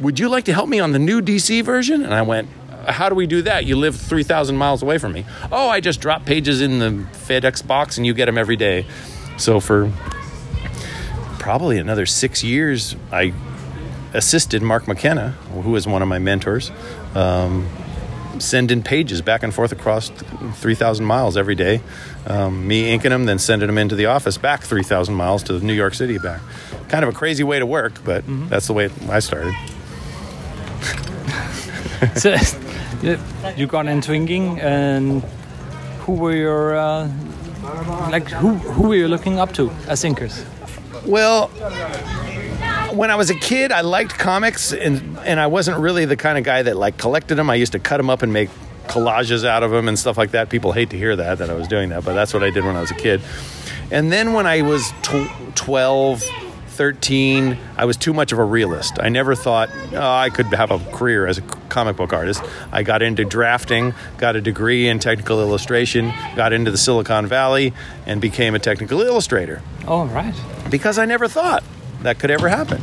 [0.00, 2.02] Would you like to help me on the new DC version?
[2.02, 2.48] And I went,
[2.88, 3.66] How do we do that?
[3.66, 5.26] You live 3,000 miles away from me.
[5.52, 8.86] Oh, I just drop pages in the FedEx box and you get them every day.
[9.36, 9.92] So for
[11.38, 13.32] probably another six years, I
[14.12, 16.70] assisted Mark McKenna, who is one of my mentors,
[17.14, 17.68] um,
[18.40, 20.10] send in pages back and forth across
[20.54, 21.80] 3,000 miles every day.
[22.26, 25.74] Um, me inking them, then sending them into the office back 3,000 miles to New
[25.74, 26.40] York City back.
[26.88, 29.54] Kind of a crazy way to work, but that's the way I started.
[32.16, 32.36] so,
[33.56, 35.22] you got into inking, and
[36.00, 37.10] who were your uh,
[38.10, 40.44] like who who were you looking up to as inkers?
[41.06, 41.50] Well,
[42.92, 46.38] when I was a kid, I liked comics, and and I wasn't really the kind
[46.38, 47.50] of guy that like collected them.
[47.50, 48.50] I used to cut them up and make
[48.86, 50.50] collages out of them and stuff like that.
[50.50, 52.64] People hate to hear that that I was doing that, but that's what I did
[52.64, 53.20] when I was a kid.
[53.90, 56.22] And then when I was tw- 12,
[56.68, 58.98] 13, I was too much of a realist.
[59.00, 62.42] I never thought oh, I could have a career as a comic book artist.
[62.72, 67.72] I got into drafting, got a degree in technical illustration, got into the Silicon Valley,
[68.06, 70.34] and became a technical illustrator All right.
[70.70, 71.62] because I never thought
[72.02, 72.80] that could ever happen.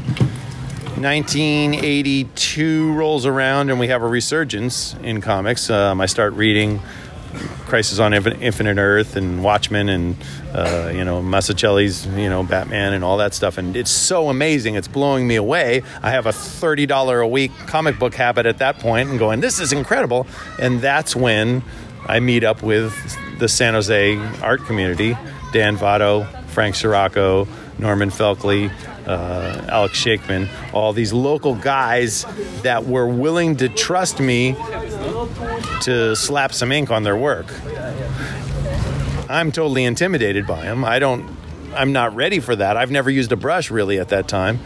[1.02, 5.70] 1982 rolls around and we have a resurgence in comics.
[5.70, 6.82] Um, I start reading
[7.68, 10.16] Crisis on Infinite Earth and Watchmen and
[10.54, 14.76] uh, you know Mazzucchelli's you know Batman and all that stuff, and it's so amazing.
[14.76, 15.84] It's blowing me away.
[16.02, 19.42] I have a thirty dollar a week comic book habit at that point, and going,
[19.42, 20.26] this is incredible.
[20.60, 21.62] And that's when
[22.08, 22.96] I meet up with
[23.38, 25.18] the San Jose art community:
[25.52, 28.72] Dan Votto, Frank Sirocco, Norman Felkley,
[29.08, 32.26] uh, Alex Shakeman, all these local guys
[32.64, 34.56] that were willing to trust me
[35.82, 37.48] to slap some ink on their work.
[39.30, 40.86] I'm totally intimidated by them.
[40.86, 41.28] I don't,
[41.74, 42.78] I'm not ready for that.
[42.78, 44.60] I've never used a brush really at that time.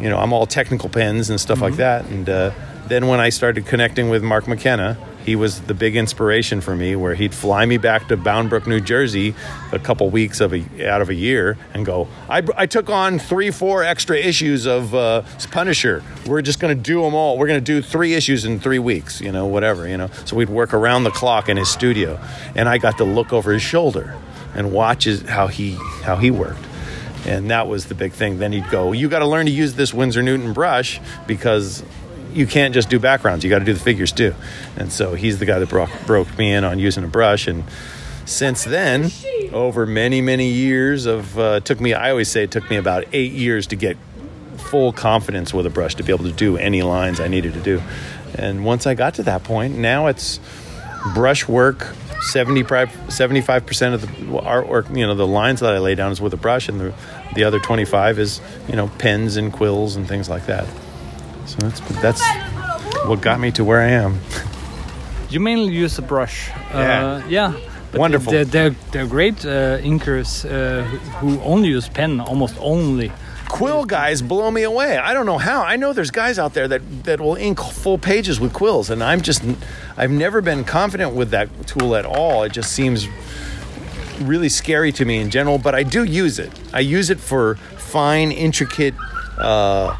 [0.00, 2.04] You know, I'm all technical pens and stuff like that.
[2.06, 2.52] And uh,
[2.86, 6.94] then when I started connecting with Mark McKenna, he was the big inspiration for me
[6.94, 9.34] where he'd fly me back to Bound Brook, New Jersey
[9.72, 13.18] a couple weeks of a, out of a year and go, I, I took on
[13.18, 16.04] three, four extra issues of uh, Punisher.
[16.26, 17.38] We're just going to do them all.
[17.38, 20.10] We're going to do three issues in three weeks, you know, whatever, you know.
[20.26, 22.20] So we'd work around the clock in his studio.
[22.54, 24.14] And I got to look over his shoulder
[24.54, 25.72] and watch his, how, he,
[26.04, 26.64] how he worked.
[27.26, 28.38] And that was the big thing.
[28.38, 31.82] Then he'd go, You got to learn to use this Windsor Newton brush because
[32.36, 33.42] you can't just do backgrounds.
[33.44, 34.34] You got to do the figures too.
[34.76, 37.46] And so he's the guy that broke, broke me in on using a brush.
[37.46, 37.64] And
[38.26, 39.10] since then,
[39.52, 43.04] over many, many years of, uh, took me, I always say it took me about
[43.12, 43.96] eight years to get
[44.58, 47.60] full confidence with a brush to be able to do any lines I needed to
[47.60, 47.82] do.
[48.34, 50.38] And once I got to that point, now it's
[51.14, 51.94] brush work.
[52.20, 56.32] 75 percent of the artwork, you know, the lines that I lay down is with
[56.32, 56.94] a brush, and the
[57.34, 60.66] the other twenty five is, you know, pens and quills and things like that.
[61.46, 62.22] So that's that's
[63.06, 64.20] what got me to where I am.
[65.28, 66.48] You mainly use a brush.
[66.70, 67.04] Yeah.
[67.06, 67.52] Uh, yeah.
[67.90, 68.32] But Wonderful.
[68.32, 70.84] They're, they're, they're great uh, inkers uh,
[71.18, 73.10] who only use pen, almost only.
[73.48, 74.98] Quill guys blow me away.
[74.98, 75.62] I don't know how.
[75.62, 79.02] I know there's guys out there that, that will ink full pages with quills, and
[79.02, 79.42] I'm just,
[79.96, 82.42] I've never been confident with that tool at all.
[82.44, 83.08] It just seems
[84.20, 86.52] really scary to me in general, but I do use it.
[86.72, 88.94] I use it for fine, intricate,
[89.38, 89.96] uh,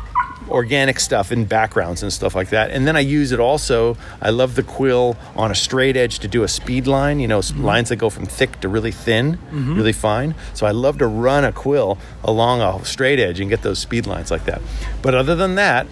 [0.57, 2.71] organic stuff in backgrounds and stuff like that.
[2.71, 3.97] And then I use it also.
[4.21, 7.39] I love the quill on a straight edge to do a speed line, you know,
[7.39, 7.63] mm-hmm.
[7.63, 9.77] lines that go from thick to really thin, mm-hmm.
[9.77, 10.35] really fine.
[10.55, 14.07] So I love to run a quill along a straight edge and get those speed
[14.07, 14.61] lines like that.
[15.03, 15.87] But other than that,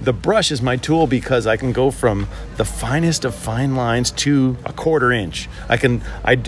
[0.00, 4.10] the brush is my tool because I can go from the finest of fine lines
[4.12, 5.48] to a quarter inch.
[5.68, 6.42] I can, I,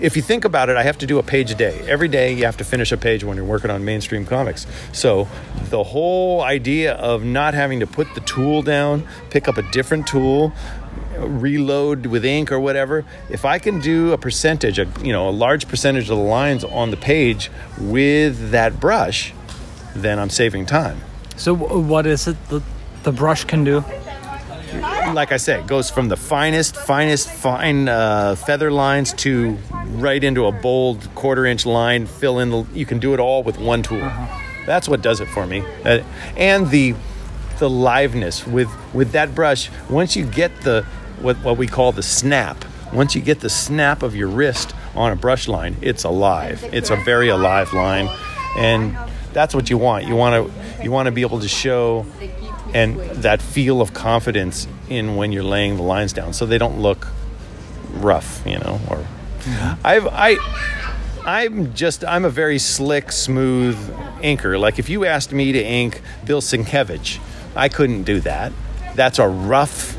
[0.00, 1.78] if you think about it, I have to do a page a day.
[1.86, 4.66] Every day you have to finish a page when you're working on mainstream comics.
[4.92, 5.28] So
[5.68, 10.06] the whole idea of not having to put the tool down, pick up a different
[10.06, 10.52] tool,
[11.18, 15.30] reload with ink or whatever, if I can do a percentage, a, you know, a
[15.30, 19.34] large percentage of the lines on the page with that brush,
[19.94, 21.00] then I'm saving time.
[21.36, 22.62] So, what is it that
[23.02, 23.84] the brush can do?
[24.72, 29.58] Like I said, it goes from the finest, finest, fine uh, feather lines to
[29.92, 32.06] right into a bold quarter inch line.
[32.06, 32.66] Fill in the.
[32.72, 34.10] You can do it all with one tool.
[34.66, 35.64] That's what does it for me.
[35.84, 36.02] Uh,
[36.36, 36.94] and the
[37.58, 39.70] the liveness with with that brush.
[39.88, 40.84] Once you get the
[41.20, 42.64] what what we call the snap.
[42.92, 46.64] Once you get the snap of your wrist on a brush line, it's alive.
[46.72, 48.08] It's a very alive line,
[48.58, 48.96] and
[49.32, 50.06] that's what you want.
[50.06, 52.04] You want to you want to be able to show
[52.74, 56.80] and that feel of confidence in when you're laying the lines down, so they don't
[56.80, 57.08] look
[57.92, 58.80] rough, you know.
[58.88, 59.06] Or
[59.84, 60.36] I've I.
[61.22, 63.76] I'm just I'm a very slick, smooth
[64.22, 64.58] inker.
[64.58, 67.20] Like if you asked me to ink Bill Sienkiewicz,
[67.54, 68.52] I couldn't do that.
[68.94, 69.96] That's a rough,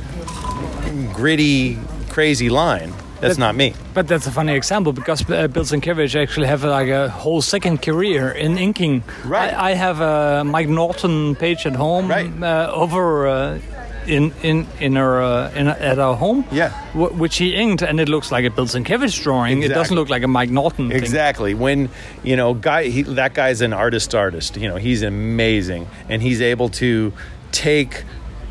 [1.13, 1.77] gritty,
[2.09, 2.93] crazy line.
[3.21, 3.73] That's not me.
[3.93, 7.81] But that's a funny example because uh, Bill Sienkiewicz actually have like a whole second
[7.81, 9.03] career in inking.
[9.25, 9.53] Right.
[9.53, 12.31] I, I have a Mike Norton page at home Right.
[12.43, 13.59] uh, over uh,
[14.07, 16.43] in in in our uh, in at our home.
[16.51, 16.69] Yeah.
[16.93, 19.61] wh- which he inked, and it looks like a Bill Sienkiewicz drawing.
[19.61, 20.97] It doesn't look like a Mike Norton thing.
[20.97, 21.53] Exactly.
[21.53, 21.89] When
[22.23, 24.15] you know, guy, he, that guy's an artist.
[24.15, 24.57] Artist.
[24.57, 27.13] You know, he's amazing, and he's able to
[27.51, 28.03] take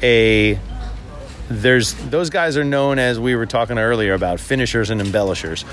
[0.02, 0.58] a.
[1.50, 5.64] There's those guys are known as we were talking earlier about finishers and embellishers.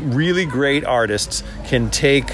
[0.00, 2.32] Really great artists can take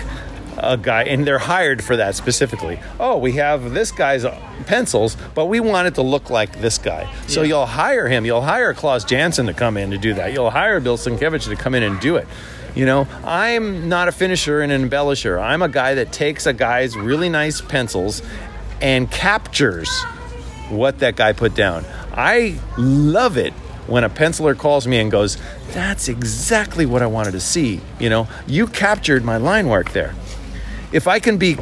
[0.57, 2.78] a guy, and they're hired for that specifically.
[3.00, 4.24] Oh, we have this guy's
[4.66, 7.09] pencils, but we want it to look like this guy.
[7.26, 7.48] So Yeah.
[7.48, 8.24] you'll hire him.
[8.24, 10.32] You'll hire Klaus Janson to come in to do that.
[10.32, 12.28] You'll hire Bill Sienkiewicz to come in and do it.
[12.76, 15.42] You know, I'm not a finisher and an embellisher.
[15.42, 18.22] I'm a guy that takes a guy's really nice pencils
[18.80, 19.90] and captures
[20.70, 21.84] what that guy put down.
[22.14, 23.52] I love it
[23.86, 25.38] when a penciler calls me and goes,
[25.72, 30.14] "That's exactly what I wanted to see." You know, you captured my line work there.
[30.92, 31.56] If I can be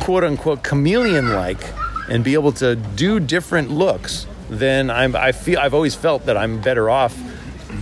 [0.00, 1.58] quote unquote chameleon like
[2.08, 6.36] and be able to do different looks, then I'm I feel I've always felt that
[6.36, 7.16] I'm better off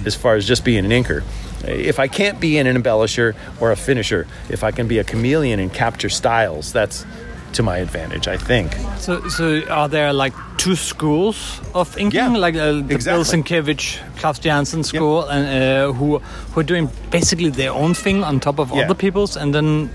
[0.07, 1.23] as far as just being an inker.
[1.67, 5.61] If I can't be an embellisher or a finisher, if I can be a chameleon
[5.61, 7.07] and capture styles, that's
[7.55, 8.73] to my advantage, I think.
[8.99, 13.43] So, so are there like two schools of inking, Yeah, like uh, the Bill exactly.
[13.43, 16.19] Sienkiewicz, Klaus Janssen school, and uh, who
[16.53, 18.85] who are doing basically their own thing on top of Yeah.
[18.85, 19.91] other people's, and then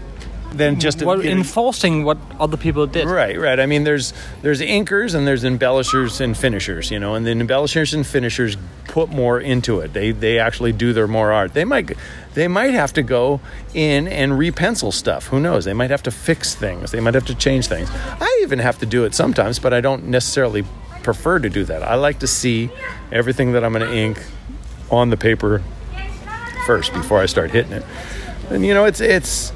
[0.51, 3.05] Then just know, enforcing what other people did.
[3.05, 3.59] Right, right.
[3.59, 7.93] I mean, there's there's inkers and there's embellishers and finishers, you know, and the embellishers
[7.93, 9.93] and finishers put more into it.
[9.93, 11.53] They they actually do their more art.
[11.53, 11.91] They might
[12.33, 13.41] they might have to go
[13.73, 15.27] in and repencil stuff.
[15.27, 15.65] Who knows?
[15.65, 16.91] They might have to fix things.
[16.91, 17.89] They might have to change things.
[17.93, 20.65] I even have to do it sometimes, but I don't necessarily
[21.03, 21.83] prefer to do that.
[21.83, 22.69] I like to see
[23.11, 24.23] everything that I'm going to ink
[24.89, 25.61] on the paper
[26.65, 27.83] first before I start hitting it.
[28.49, 29.51] And you know, it's it's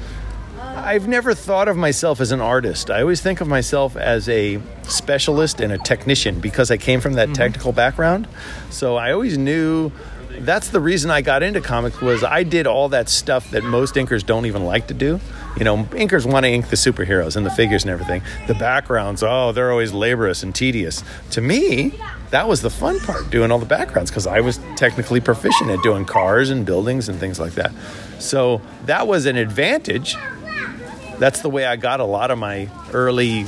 [0.76, 2.90] I've never thought of myself as an artist.
[2.90, 7.14] I always think of myself as a specialist and a technician because I came from
[7.14, 7.34] that mm-hmm.
[7.34, 8.28] technical background.
[8.70, 9.92] So I always knew
[10.40, 13.94] that's the reason I got into comics was I did all that stuff that most
[13.94, 15.20] inkers don't even like to do.
[15.56, 18.22] You know, inkers want to ink the superheroes and the figures and everything.
[18.48, 21.04] The backgrounds, oh, they're always laborious and tedious.
[21.30, 21.94] To me,
[22.30, 25.80] that was the fun part, doing all the backgrounds, because I was technically proficient at
[25.82, 27.72] doing cars and buildings and things like that.
[28.18, 30.16] So that was an advantage
[31.18, 33.46] that's the way I got a lot of my early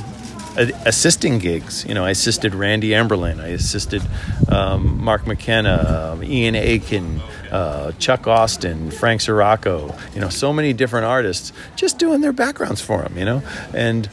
[0.57, 1.85] assisting gigs.
[1.85, 4.01] You know, I assisted Randy Emberlin, I assisted
[4.49, 9.95] um, Mark McKenna, um, Ian Aiken, uh, Chuck Austin, Frank Sirocco.
[10.15, 13.17] You know, so many different artists just doing their backgrounds for them.
[13.17, 13.43] You know,
[13.73, 14.09] and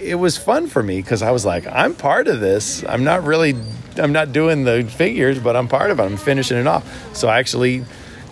[0.00, 2.84] it was fun for me because I was like, I'm part of this.
[2.84, 3.54] I'm not really,
[3.96, 6.02] I'm not doing the figures, but I'm part of it.
[6.02, 7.16] I'm finishing it off.
[7.16, 7.84] So I actually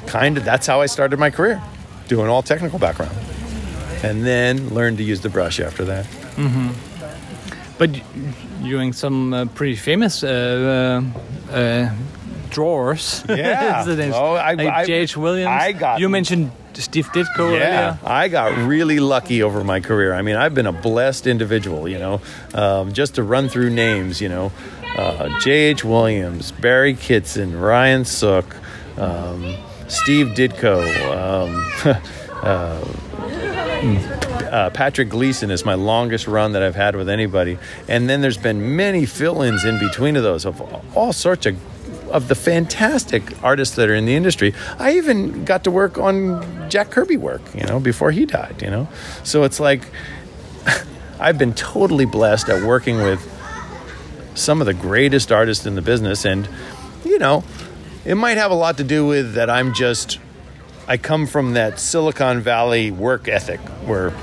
[0.07, 1.63] kind of, that's how I started my career,
[2.09, 3.17] doing all technical background.
[4.03, 6.07] And then learn to use the brush after that.
[7.79, 8.03] But y-
[8.63, 11.03] doing some uh, pretty famous uh,
[11.51, 11.91] uh, uh,
[12.51, 13.25] drawers.
[13.29, 13.87] Yeah.
[13.89, 15.17] Is Oh, I- like I- J.H.
[15.17, 15.49] Williams.
[15.51, 17.45] I got- You mentioned Steve Ditko Yeah,
[17.95, 17.99] earlier.
[18.05, 20.15] I got really lucky over my career.
[20.15, 22.21] I mean, I've been a blessed individual, you know.
[22.55, 24.53] Um, just to run through names, you know,
[24.97, 25.85] uh, J.H.
[25.85, 28.57] Williams, Barry Kitson, Ryan Sook,
[28.97, 29.57] um,
[29.89, 30.83] Steve Ditko,
[31.17, 32.01] um,
[32.43, 32.85] uh,
[33.81, 34.53] Mm.
[34.53, 37.59] Uh, Patrick Gleason is my longest run that I've had with anybody.
[37.87, 40.61] And then there's been many fill-ins in between of those of
[40.97, 41.57] all sorts of
[42.11, 44.55] of the fantastic artists that are in the industry.
[44.79, 48.71] I even got to work on Jack Kirby work, you know, before he died, you
[48.71, 48.89] know.
[49.25, 49.83] So it's like
[51.21, 53.21] I've been totally blessed at working with
[54.35, 56.49] some of the greatest artists in the business and
[57.05, 57.45] you know,
[58.05, 60.19] it might have a lot to do with that I'm just
[60.89, 64.15] I come from that Silicon Valley work ethic where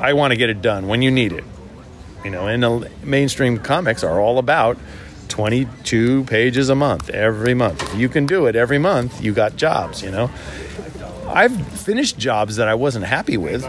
[0.00, 1.44] I want to get it done when you need it.
[2.24, 4.76] You know, and the mainstream comics are all about
[5.28, 7.82] 22 pages a month every month.
[7.82, 10.30] If you can do it every month, you got jobs, you know.
[11.28, 13.64] I've finished jobs that I wasn't happy with,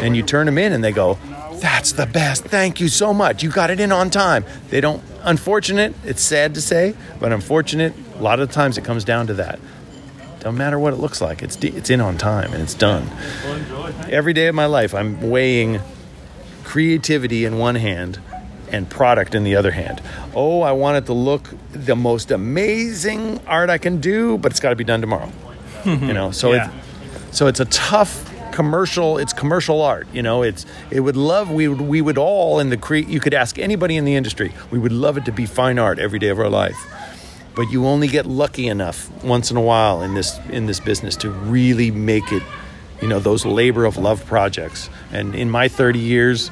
[0.00, 1.18] and you turn them in and they go,
[1.54, 2.44] That's the best.
[2.44, 3.42] Thank you so much.
[3.42, 4.44] You got it in on time.
[4.68, 9.02] They don't, unfortunate, it's sad to say, but unfortunate, a lot of times it comes
[9.02, 9.58] down to that.
[10.40, 13.08] Don't matter what it looks like, it's, it's in on time and it's done.
[14.10, 15.80] Every day of my life, I'm weighing
[16.64, 18.20] creativity in one hand
[18.72, 20.00] and product in the other hand.
[20.34, 24.60] Oh, I want it to look the most amazing art I can do, but it's
[24.60, 25.30] got to be done tomorrow.
[25.84, 26.70] you know, so Yeah.
[27.28, 29.18] it's so it's a tough commercial.
[29.18, 30.06] It's commercial art.
[30.12, 33.20] You know, it's it would love we would we would all in the cre You
[33.20, 34.52] could ask anybody in the industry.
[34.70, 36.76] We would love it to be fine art every day of our life.
[37.54, 41.16] But you only get lucky enough once in a while in this in this business
[41.16, 42.42] to really make it,
[43.02, 44.88] you know, those labor of love projects.
[45.12, 46.50] And in my 30 years,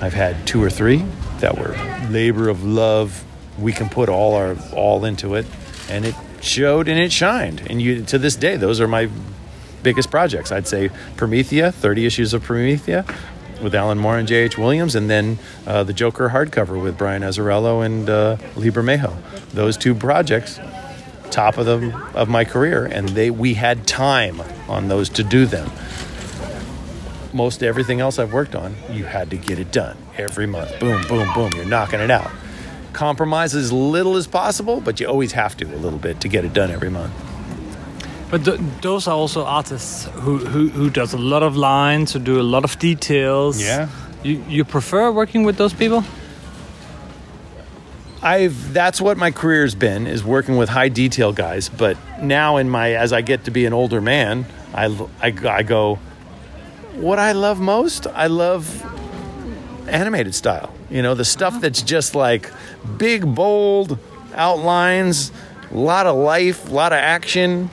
[0.00, 1.04] I've had two or three
[1.38, 1.76] that were
[2.10, 3.24] labor of love.
[3.58, 5.46] We can put all our all into it,
[5.88, 7.62] and it showed and it shined.
[7.68, 9.08] And you to this day, those are my
[9.82, 10.52] biggest projects.
[10.52, 13.04] I'd say Promethea, 30 issues of Promethea
[13.62, 14.58] with Alan Moore and J.H.
[14.58, 19.16] Williams, and then uh, the Joker hardcover with Brian Azzarello and uh, Lee Bermejo.
[19.50, 20.58] Those two projects,
[21.30, 25.46] top of the of my career, and they we had time on those to do
[25.46, 25.70] them
[27.32, 30.78] most everything else I've worked on, you had to get it done every month.
[30.80, 31.50] Boom, boom, boom.
[31.56, 32.30] You're knocking it out.
[32.92, 36.44] Compromise as little as possible, but you always have to a little bit to get
[36.44, 37.12] it done every month.
[38.32, 42.18] But th- those are also artists who, who who does a lot of lines, who
[42.18, 43.62] do a lot of details.
[43.62, 43.90] Yeah.
[44.22, 46.02] You you prefer working with those people?
[48.22, 51.68] I've that's what my career's been is working with high detail guys.
[51.68, 54.86] But now in my as I get to be an older man, I
[55.20, 55.98] I, I go.
[56.94, 58.64] What I love most, I love
[59.88, 60.72] animated style.
[60.88, 62.50] You know, the stuff that's just like
[62.96, 63.98] big, bold
[64.34, 65.32] outlines,
[65.70, 67.68] a lot of life, a lot of action,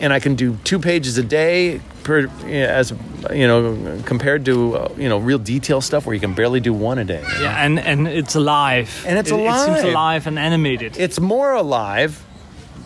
[0.00, 1.80] and I can do two pages a day.
[2.02, 2.92] Per, as
[3.30, 6.72] you know, compared to uh, you know real detail stuff where you can barely do
[6.72, 7.22] one a day.
[7.40, 8.88] Yeah, and and it's alive.
[9.06, 9.84] And it's It- It seems alive.
[9.84, 10.96] alive and animated.
[10.98, 12.12] It's more alive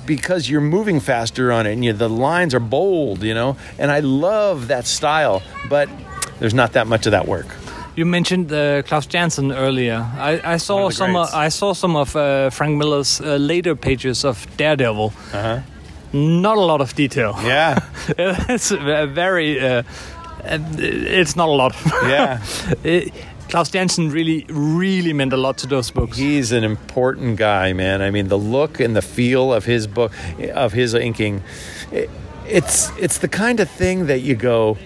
[0.06, 3.22] because you're moving faster on it, and you, the lines are bold.
[3.22, 5.40] You know, and I love that style,
[5.70, 5.88] but
[6.40, 7.46] there's not that much of that work.
[7.96, 10.04] You mentioned uh, Klaus Janson earlier.
[10.18, 11.16] I, I saw One of some.
[11.16, 11.46] Uh.
[11.46, 15.12] I saw some of uh, Frank Miller's uh, later pages of Daredevil.
[15.32, 15.60] Uh-huh.
[16.14, 17.34] Not a lot of detail.
[17.42, 17.80] Yeah,
[18.48, 19.60] it's very.
[19.60, 19.82] Uh,
[20.44, 21.74] uh, it's not a lot.
[22.06, 22.38] yeah.
[22.84, 23.12] It-
[23.48, 26.16] Klaus Janson really, really meant a lot to those books.
[26.16, 28.00] He's an important guy, man.
[28.02, 30.12] I mean, the look and the feel of his book,
[30.54, 31.42] of his inking,
[31.92, 32.10] it,
[32.46, 34.76] it's it's the kind of thing that you go,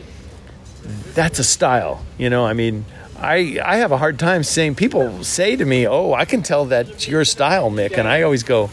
[1.14, 2.04] that's a style.
[2.18, 2.84] You know, I mean,
[3.16, 4.74] I I have a hard time saying.
[4.74, 8.42] People say to me, "Oh, I can tell that's your style, Mick," and I always
[8.42, 8.70] go,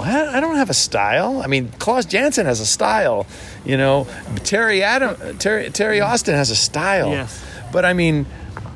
[0.00, 1.42] I don't have a style.
[1.42, 3.26] I mean, Klaus Janson has a style.
[3.64, 4.06] You know,
[4.44, 7.10] Terry Adam, Terry, Terry Austin has a style.
[7.10, 7.42] Yes.
[7.72, 8.26] But I mean,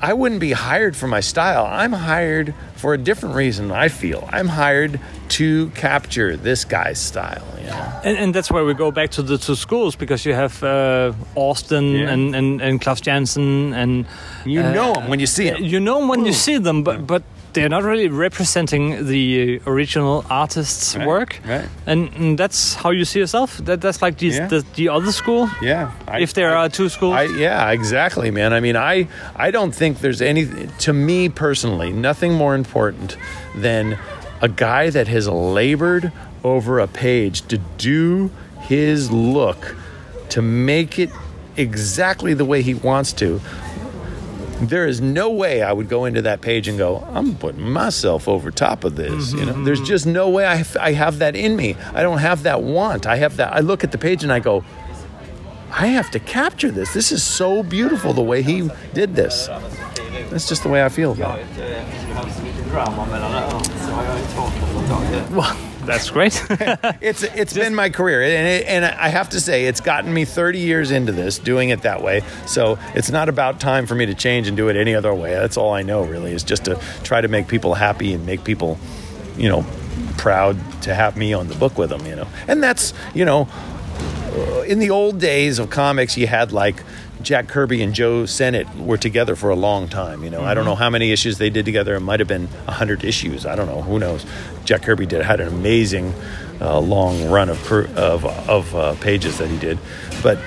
[0.00, 1.64] I wouldn't be hired for my style.
[1.66, 3.70] I'm hired for a different reason.
[3.72, 5.00] I feel I'm hired
[5.30, 7.44] to capture this guy's style.
[7.60, 8.00] You know.
[8.04, 11.12] And, and that's where we go back to the two schools because you have uh,
[11.34, 12.10] Austin Yeah.
[12.12, 14.06] and, and, and Klaus Janson and
[14.44, 15.62] You uh, know him when you see him.
[15.62, 19.70] You know 'em when you see them, but but they're not really representing the uh,
[19.70, 21.40] original artist's Right, work.
[21.46, 21.68] right.
[21.86, 23.58] And, and that's how you see yourself.
[23.58, 24.46] That that's like the Yeah.
[24.48, 25.48] the, the other school.
[25.62, 25.90] Yeah.
[26.06, 27.14] I- if there I- are two schools.
[27.14, 28.52] I, yeah, exactly, man.
[28.52, 30.46] I mean, I I don't think there's any
[30.80, 33.16] to me personally nothing more important
[33.54, 33.98] than
[34.42, 36.12] a guy that has labored
[36.44, 38.30] over a page to do
[38.68, 39.74] his look
[40.28, 41.10] to make it
[41.56, 43.40] exactly the way he wants to.
[44.60, 48.26] There is no way I would go into that page and go, I'm putting myself
[48.26, 49.32] over top of this.
[49.32, 51.76] You know, there's just no way I have, I have that in me.
[51.94, 53.06] I don't have that want.
[53.06, 53.52] I have that.
[53.52, 54.64] I look at the page and I go,
[55.70, 56.92] I have to capture this.
[56.92, 59.48] This is so beautiful the way he did this.
[60.30, 61.46] That's just the way I feel about it.
[65.30, 65.56] well,
[65.88, 66.44] that's great.
[67.00, 70.24] It's it's been my career, and it, and I have to say it's gotten me
[70.24, 72.22] 30 years into this doing it that way.
[72.46, 75.32] So it's not about time for me to change and do it any other way.
[75.32, 78.44] That's all I know really is just to try to make people happy and make
[78.44, 78.78] people,
[79.36, 79.64] you know,
[80.18, 82.04] proud to have me on the book with them.
[82.06, 83.48] You know, and that's you know
[84.32, 86.82] uh, in the old days of comics, you had like
[87.22, 90.22] Jack Kirby and Joe Sennett were together for a long time.
[90.22, 91.96] You know, I don't know how many issues they did together.
[91.96, 93.44] It might have been hundred issues.
[93.44, 93.82] I don't know.
[93.82, 94.24] Who knows?
[94.64, 96.14] Jack Kirby did had an amazing
[96.60, 99.78] uh, long run of of of uh, pages that he did,
[100.22, 100.38] but.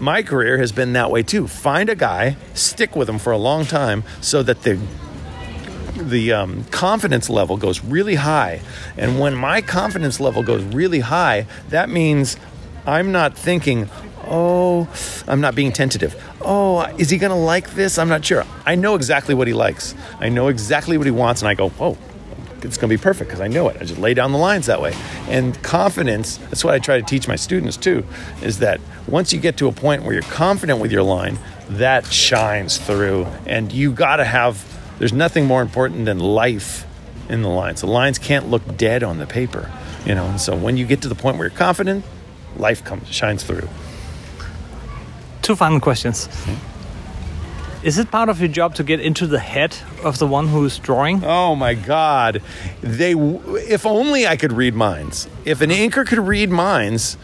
[0.00, 1.46] My career has been that way too.
[1.46, 4.80] Find a guy, stick with him for a long time, so that the
[5.96, 8.62] the um, confidence level goes really high.
[8.96, 12.36] And when my confidence level goes really high, that means
[12.84, 13.88] I'm not thinking,
[14.26, 14.88] oh,
[15.26, 16.14] I'm not being tentative.
[16.40, 17.98] Oh, is he going to like this?
[17.98, 18.44] I'm not sure.
[18.64, 19.94] I know exactly what he likes.
[20.20, 21.96] I know exactly what he wants, and I go, whoa.
[22.64, 23.76] It's going to be perfect because I know it.
[23.80, 24.94] I just lay down the lines that way.
[25.26, 28.06] And confidence, that's what I try to teach my students too,
[28.40, 31.38] is that once you get to a point where you're confident with your line,
[31.70, 33.26] that shines through.
[33.46, 34.64] And you got to have
[34.98, 36.86] there's nothing more important than life
[37.28, 37.80] in the lines.
[37.80, 39.68] The lines can't look dead on the paper,
[40.06, 40.26] you know.
[40.26, 42.04] And so when you get to the point where you're confident,
[42.56, 43.68] life comes shines through.
[45.42, 46.28] Two final questions.
[47.82, 50.78] Is it part of your job to get into the head of the one who's
[50.78, 51.24] drawing?
[51.24, 52.40] Oh my God,
[52.80, 53.12] they!
[53.12, 55.28] If only I could read minds.
[55.44, 57.16] If an inker could read minds,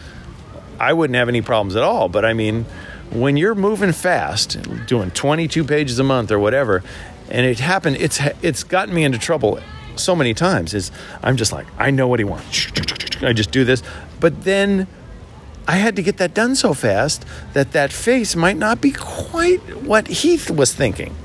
[0.77, 2.09] I wouldn't have any problems at all.
[2.09, 2.65] But I mean,
[3.11, 6.83] when you're moving fast, doing 22 pages a month or whatever,
[7.29, 9.61] and it happened, it's it's gotten me into trouble
[9.95, 10.73] so many times.
[10.73, 10.91] Is
[11.23, 12.67] I'm just like, I know what he wants.
[13.21, 13.81] I just do this,
[14.19, 14.87] but then
[15.69, 19.59] I had to get that done so fast that that face might not be quite
[19.83, 21.15] what Heath was thinking.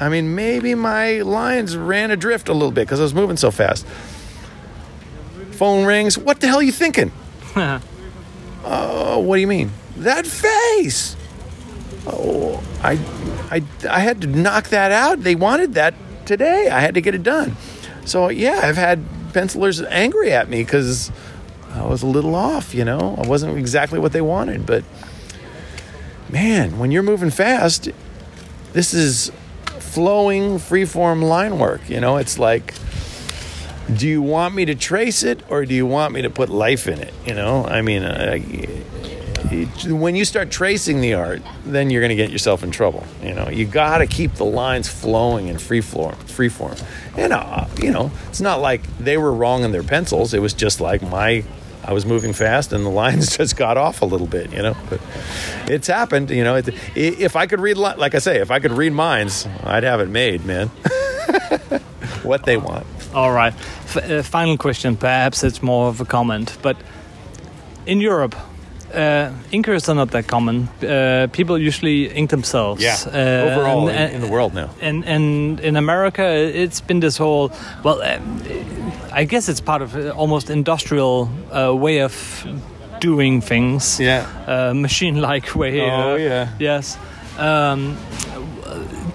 [0.00, 3.50] I mean, maybe my lines ran adrift a little bit because I was moving so
[3.50, 3.84] fast.
[5.50, 6.16] Phone rings.
[6.16, 7.12] What the hell are you thinking?
[8.66, 9.70] Oh, what do you mean?
[9.98, 11.16] That face.
[12.06, 12.92] Oh, I,
[13.50, 15.20] I, I had to knock that out.
[15.20, 15.92] They wanted that
[16.24, 16.70] today.
[16.70, 17.54] I had to get it done.
[18.06, 19.04] So yeah, I've had
[19.34, 21.12] pencilers angry at me because
[21.74, 22.74] I was a little off.
[22.74, 24.66] You know, I wasn't exactly what they wanted.
[24.66, 24.84] But
[26.30, 27.88] man, when you're moving fast,
[28.72, 29.30] this is
[29.78, 31.88] flowing freeform line work.
[31.88, 32.74] You know, it's like,
[33.94, 36.88] do you want me to trace it or do you want me to put life
[36.88, 37.12] in it?
[37.26, 38.38] You know, I mean, uh,
[39.86, 43.04] when you start tracing the art, then you're going to get yourself in trouble.
[43.22, 46.16] You know, you got to keep the lines flowing in free form.
[46.16, 46.74] Free form,
[47.16, 50.34] and uh, you know, it's not like they were wrong in their pencils.
[50.34, 51.44] It was just like my,
[51.86, 54.52] I was moving fast and the lines just got off a little bit.
[54.52, 55.00] You know, but
[55.66, 56.30] it's happened.
[56.30, 59.82] You know, if I could read, like I say, if I could read minds, I'd
[59.84, 60.68] have it made, man.
[62.22, 62.86] what they want.
[63.14, 63.52] All right.
[63.52, 64.96] F- uh, final question.
[64.96, 66.76] Perhaps it's more of a comment, but
[67.86, 68.34] in Europe,
[68.94, 70.68] uh, inkers are not that common.
[70.82, 72.82] Uh, people usually ink themselves.
[72.82, 74.70] Yeah, uh, overall and, in, in, the world now.
[74.80, 77.50] And and in America, it's been this whole.
[77.82, 78.20] Well, uh,
[79.12, 82.46] I guess it's part of almost industrial uh, way of
[83.00, 84.00] doing things.
[84.00, 84.26] Yeah.
[84.46, 85.80] Uh, machine-like way.
[85.80, 86.48] Oh yeah.
[86.58, 86.98] Yes.
[87.38, 87.96] Um,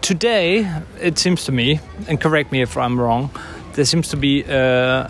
[0.02, 0.68] today,
[1.02, 3.30] it seems to me, and correct me if I'm wrong,
[3.74, 4.44] there seems to be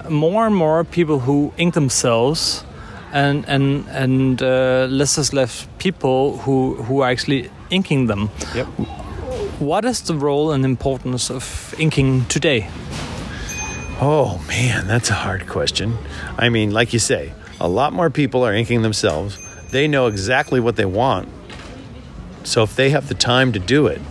[0.09, 2.63] more and more people who ink themselves
[3.11, 8.29] and and and uh, less left people who who are actually inking them.
[8.55, 8.67] Yep.
[9.59, 12.69] What is the role and importance of inking today?
[14.01, 15.97] Oh man, that's a hard question.
[16.37, 19.37] I mean, like you say, a lot more people are inking themselves.
[19.71, 21.27] They know exactly what they want.
[22.43, 24.01] So if they have the time to do it,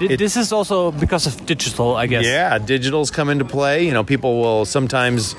[0.00, 2.24] it, this is also because of digital, I guess.
[2.24, 3.86] Yeah, digital's come into play.
[3.86, 5.34] You know, people will sometimes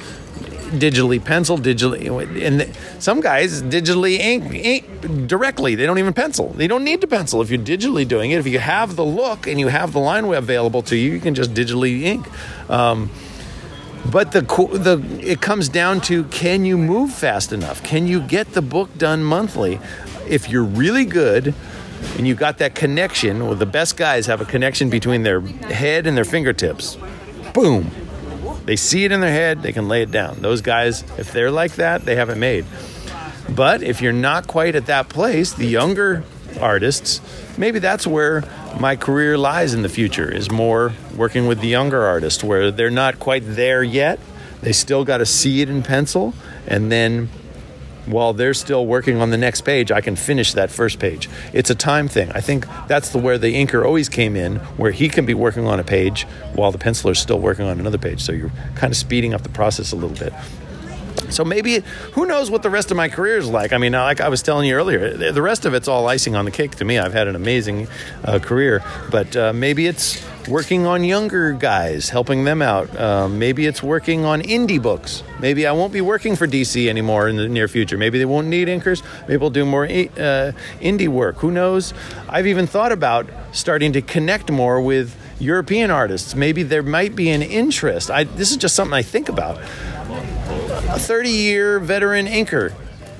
[0.74, 5.76] digitally pencil, digitally, and some guys digitally ink, ink directly.
[5.76, 6.50] They don't even pencil.
[6.50, 8.40] They don't need to pencil if you're digitally doing it.
[8.40, 11.36] If you have the look and you have the line available to you, you can
[11.36, 12.28] just digitally ink.
[12.70, 13.10] Um,
[14.12, 17.82] but the the it comes down to can you move fast enough?
[17.84, 19.80] Can you get the book done monthly?
[20.28, 21.54] If you're really good
[22.18, 26.06] and you got that connection, well, the best guys have a connection between their head
[26.06, 26.98] and their fingertips.
[27.54, 27.92] Boom,
[28.66, 30.42] they see it in their head, they can lay it down.
[30.42, 32.66] Those guys, if they're like that, they haven't made.
[33.50, 36.24] But if you're not quite at that place, the younger
[36.60, 37.22] artists,
[37.58, 38.44] maybe that's where
[38.80, 42.90] my career lies in the future is more working with the younger artists where they're
[42.90, 44.20] not quite there yet.
[44.62, 46.34] They still got to see it in pencil
[46.68, 47.30] and then
[48.06, 51.30] while they're still working on the next page, I can finish that first page.
[51.54, 52.32] It's a time thing.
[52.32, 55.68] I think that's the where the inker always came in, where he can be working
[55.68, 56.24] on a page
[56.54, 58.22] while the penciler is still working on another page.
[58.22, 60.34] So you're kind of speeding up the process a little bit.
[61.34, 63.74] So maybe who knows what the rest of my career is like?
[63.74, 66.46] I mean, like I was telling you earlier, the rest of it's all icing on
[66.46, 66.98] the cake to me.
[66.98, 67.88] I've had an amazing
[68.24, 73.00] uh, career, but uh, maybe it's working on younger guys, helping them out.
[73.00, 75.24] Um, maybe it's working on indie books.
[75.40, 77.98] Maybe I won't be working for DC anymore in the near future.
[77.98, 79.04] Maybe they won't need inkers.
[79.28, 81.38] Maybe we'll do more uh, indie work.
[81.38, 81.94] Who knows?
[82.30, 86.36] I've even thought about starting to connect more with European artists.
[86.36, 88.10] Maybe there might be an interest.
[88.12, 89.60] I, this is just something I think about
[90.90, 92.74] a 30 year veteran inker?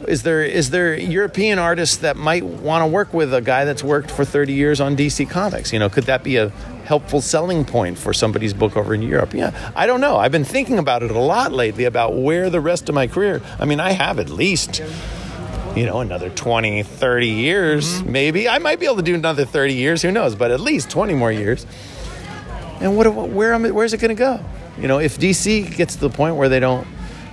[0.08, 3.84] Is there is there European artists that might want to work with a guy that's
[3.84, 5.72] worked for 30 years on DC Comics?
[5.72, 6.50] You know, could that be a
[6.86, 9.34] helpful selling point for somebody's book over in Europe?
[9.34, 10.18] Yeah, I don't know.
[10.18, 13.42] I've been thinking about it a lot lately about where the rest of my career.
[13.60, 14.82] I mean, I have at least
[15.76, 18.12] you know, another 20, 30 years, mm-hmm.
[18.12, 18.50] maybe.
[18.50, 21.16] I might be able to do another 30 years, who knows, but at least 20
[21.16, 21.66] more years.
[22.80, 24.40] And what, where am, where's it going to go?
[24.78, 26.88] You know, if DC gets to the point where they don't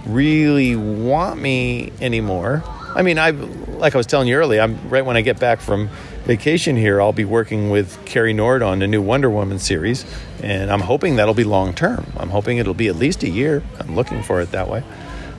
[0.07, 2.63] really want me anymore.
[2.95, 4.61] I mean, I like I was telling you earlier.
[4.61, 5.89] I'm right when I get back from
[6.25, 7.01] vacation here.
[7.01, 10.05] I'll be working with Carrie Nord on the new Wonder Woman series,
[10.43, 12.05] and I'm hoping that'll be long term.
[12.17, 13.63] I'm hoping it'll be at least a year.
[13.79, 14.83] I'm looking for it that way.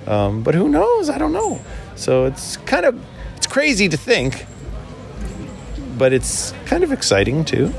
[0.07, 1.09] Um, but who knows?
[1.09, 1.59] I don't know.
[1.95, 2.99] So it's kind of
[3.37, 4.45] it's crazy to think,
[5.97, 7.73] but it's kind of exciting too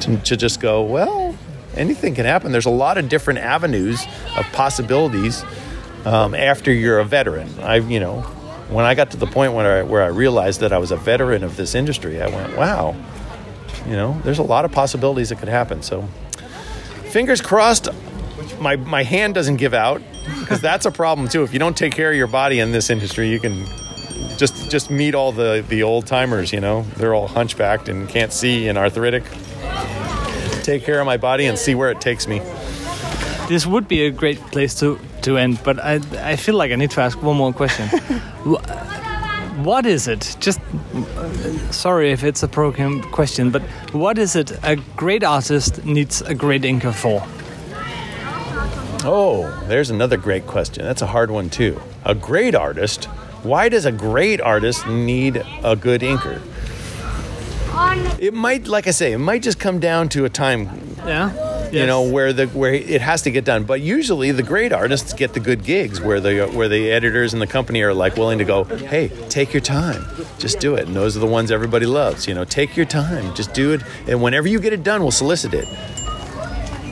[0.00, 0.82] to, to just go.
[0.82, 1.36] Well,
[1.76, 2.52] anything can happen.
[2.52, 4.04] There's a lot of different avenues
[4.36, 5.44] of possibilities
[6.04, 7.48] um, after you're a veteran.
[7.60, 8.20] I, you know,
[8.70, 10.96] when I got to the point where I, where I realized that I was a
[10.96, 12.96] veteran of this industry, I went, wow,
[13.86, 15.82] you know, there's a lot of possibilities that could happen.
[15.82, 16.02] So,
[17.10, 17.88] fingers crossed,
[18.58, 20.02] my, my hand doesn't give out
[20.40, 21.42] because that's a problem too.
[21.42, 23.66] If you don't take care of your body in this industry, you can
[24.36, 26.52] just just meet all the the old timers.
[26.52, 29.24] You know, they're all hunchbacked and can't see and arthritic.
[30.62, 32.40] Take care of my body and see where it takes me.
[33.48, 36.00] This would be a great place to to end, but I
[36.32, 37.88] I feel like I need to ask one more question.
[39.64, 40.36] what is it?
[40.40, 40.60] Just
[41.70, 46.34] sorry if it's a broken question, but what is it a great artist needs a
[46.34, 47.22] great inker for?
[49.06, 50.82] Oh, there's another great question.
[50.84, 51.78] That's a hard one too.
[52.04, 53.04] A great artist.
[53.42, 56.40] Why does a great artist need a good inker?
[58.18, 60.70] It might, like I say, it might just come down to a time
[61.06, 61.53] Ja.
[61.74, 63.64] You know where the where it has to get done.
[63.64, 67.42] But usually the great artists get the good gigs where the where the editors and
[67.42, 70.04] the company are like willing to go hey take your time.
[70.38, 70.86] Just do it.
[70.86, 73.34] And those are the ones everybody loves you know take your time.
[73.34, 73.82] Just do it.
[74.06, 75.68] And whenever you get it done we'll solicit it.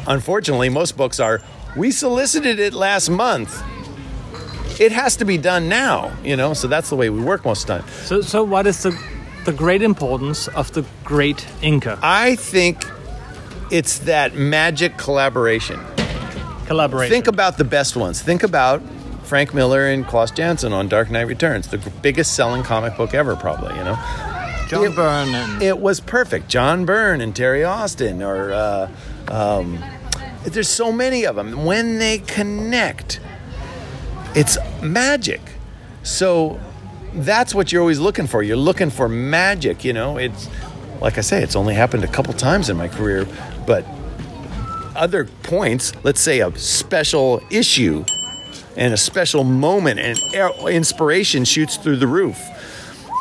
[0.07, 1.41] Unfortunately most books are
[1.77, 3.63] we solicited it last month.
[4.81, 6.55] It has to be done now you know?
[6.55, 7.89] So that's the way we work most of the time.
[8.05, 8.99] So, so what is the
[9.45, 12.85] the great importance of the great inker i think
[13.73, 15.81] it's that magic collaboration
[16.67, 17.13] collaboration?
[17.13, 18.23] Think about the best ones.
[18.23, 18.83] Think about
[19.25, 23.35] Frank Miller and Klaus Janson on Dark Knight Returns, the biggest selling comic book ever,
[23.35, 23.77] probably.
[23.77, 23.95] You know,
[24.69, 26.49] John it- Byrne and it was perfect.
[26.49, 28.91] John Byrne and Terry Austin, or uh,
[29.29, 29.83] um,
[30.45, 31.65] there's so many of them.
[31.65, 33.21] When they connect,
[34.35, 35.41] it's magic.
[36.03, 36.61] So
[37.15, 38.43] that's what you're always looking for.
[38.43, 39.85] You're looking for magic.
[39.85, 40.49] You know, it's
[41.01, 43.27] like I say, it's only happened a couple times in my career,
[43.67, 43.85] but
[44.95, 48.05] other points, let's say a special issue
[48.77, 50.19] and a special moment and
[50.69, 52.39] inspiration shoots through the roof.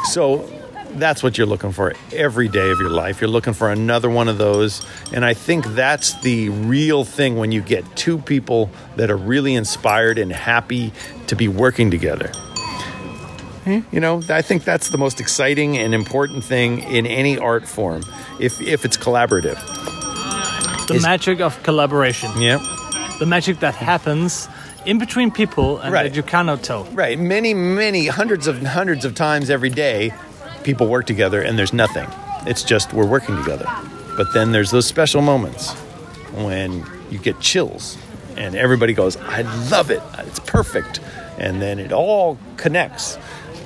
[0.05, 0.49] So
[0.93, 3.21] that's what you're looking for every day of your life.
[3.21, 4.85] You're looking for another one of those.
[5.13, 9.55] And I think that's the real thing when you get two people that are really
[9.55, 10.91] inspired and happy
[11.27, 12.27] to be working together.
[13.63, 13.79] Hmm?
[13.91, 18.03] You know, I think that's the most exciting and important thing in any art form
[18.39, 19.57] if, if it's collaborative.
[20.91, 22.29] The is- magic of collaboration.
[22.39, 22.59] Yeah.
[23.19, 24.47] The magic that happens
[24.85, 26.03] in between people and Right.
[26.03, 26.85] that you cannot tell.
[26.93, 27.19] Right.
[27.19, 30.11] Many, many hundreds of hundreds of times every day,
[30.63, 32.07] people work together and there's nothing.
[32.47, 33.65] It's just we're working together.
[34.17, 35.71] But then there's those special moments
[36.33, 37.97] when you get chills
[38.37, 40.01] and everybody goes, I love it.
[40.19, 40.99] It's perfect.
[41.37, 43.17] And then it all connects.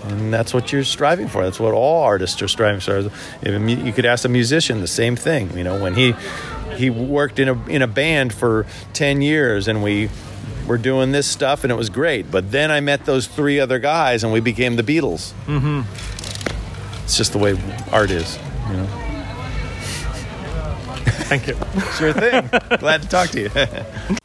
[0.03, 1.43] And that's what you're striving for.
[1.43, 3.09] That's what all artists are striving for.
[3.43, 5.57] You could ask a musician the same thing.
[5.57, 6.13] You know, when he
[6.75, 10.09] he worked in a in a band for ten years, and we
[10.67, 12.31] were doing this stuff, and it was great.
[12.31, 15.33] But then I met those three other guys, and we became the Beatles.
[15.45, 15.81] Mm-hmm.
[17.03, 17.57] It's just the way
[17.91, 18.37] art is.
[18.69, 18.87] You know.
[21.27, 21.55] Thank you.
[21.97, 22.49] Sure thing.
[22.79, 24.15] Glad to talk to you.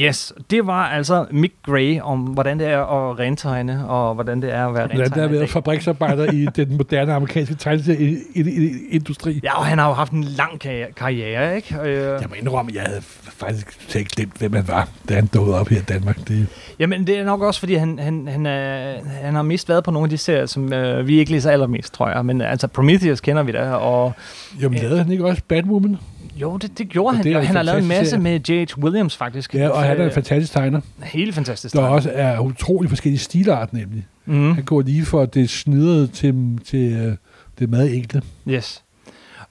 [0.00, 2.78] Yes, det var altså Mick Gray om, hvordan det er
[3.10, 5.22] at rentegne, og hvordan det er at være Hvordan rentegner.
[5.22, 5.48] har i været dag.
[5.50, 9.40] fabriksarbejder i den moderne amerikanske tegneserieindustri.
[9.44, 11.76] Ja, og han har jo haft en lang karriere, karriere ikke?
[11.82, 13.00] Øh, Jeg må indrømme, at jeg havde
[13.36, 16.28] faktisk slet glemt, hvem han var, da han dukkede op her i Danmark.
[16.28, 16.46] Det,
[16.78, 19.90] Jamen, det er nok også, fordi han, han, han, er, han har mest været på
[19.90, 22.24] nogle af de serier, som øh, vi ikke læser allermest, tror jeg.
[22.26, 24.12] Men altså, Prometheus kender vi da, og
[24.60, 25.96] jamen, lavede han ikke også Batwoman?
[26.36, 27.24] Jo, det, det gjorde Og han.
[27.24, 28.78] det Og han har lavet en masse med J.H.
[28.84, 29.54] Williams, faktisk.
[29.54, 31.74] Ja, og han er en Øh, fantastisk tegner, Helt fantastisk.
[31.74, 34.06] der også er utrolig forskellige stilart, nemlig.
[34.26, 34.54] Mm.
[34.54, 37.16] Han går lige fra det snidrede til, til øh,
[37.58, 38.22] det meget enkle.
[38.48, 38.82] Yes.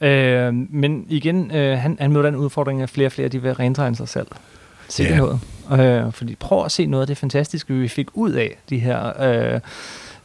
[0.01, 3.53] Øh, men igen, øh, han, han møder den udfordring, at flere og flere de vil
[3.53, 4.27] rentegne sig selv.
[4.89, 5.21] Sikkert Ja.
[5.69, 6.05] noget.
[6.07, 9.21] Øh, fordi prøv at se noget af det fantastiske, vi fik ud af de her
[9.21, 9.59] øh,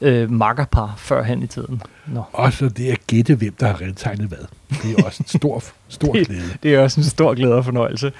[0.01, 1.83] øh, makkerpar førhen i tiden.
[2.07, 2.23] Nå.
[2.33, 4.39] Også det at gætte, hvem der har rentegnet hvad.
[4.71, 6.43] Det er også en stor, stor Det- glæde.
[6.63, 8.13] Det er også en stor glæde og fornøjelse.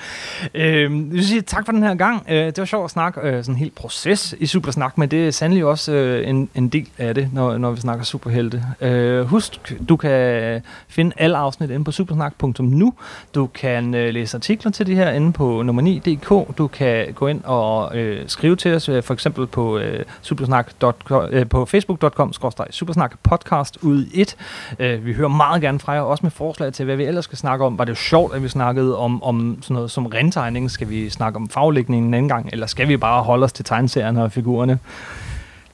[0.55, 2.27] Øh, jeg vil sige tak for den her gang.
[2.29, 5.27] Øh, det var sjovt at snakke øh, sådan en hel proces i Supersnak, men det
[5.27, 8.63] er sandelig også øh, en, en del af det, når, når vi snakker superhelte.
[8.81, 12.93] Øh, husk, du kan finde alle afsnit inde på supersnak.nu.
[13.35, 16.59] Du kan øh, læse artikler til det her inde på nummer 9.dk.
[16.59, 21.25] Du kan gå ind og øh, skrive til os, øh, for eksempel på, øh, supersnak.com,
[21.31, 22.33] øh, på facebook.com
[22.71, 24.37] supersnak podcast ud i et.
[24.79, 27.39] Øh, vi hører meget gerne fra jer, også med forslag til, hvad vi ellers skal
[27.39, 27.79] snakke om.
[27.79, 30.71] Var det jo sjovt, at vi snakkede om, om sådan noget som rentegning?
[30.71, 32.49] Skal vi snakke om faglægningen en anden gang?
[32.53, 34.79] Eller skal vi bare holde os til tegneserierne og figurerne?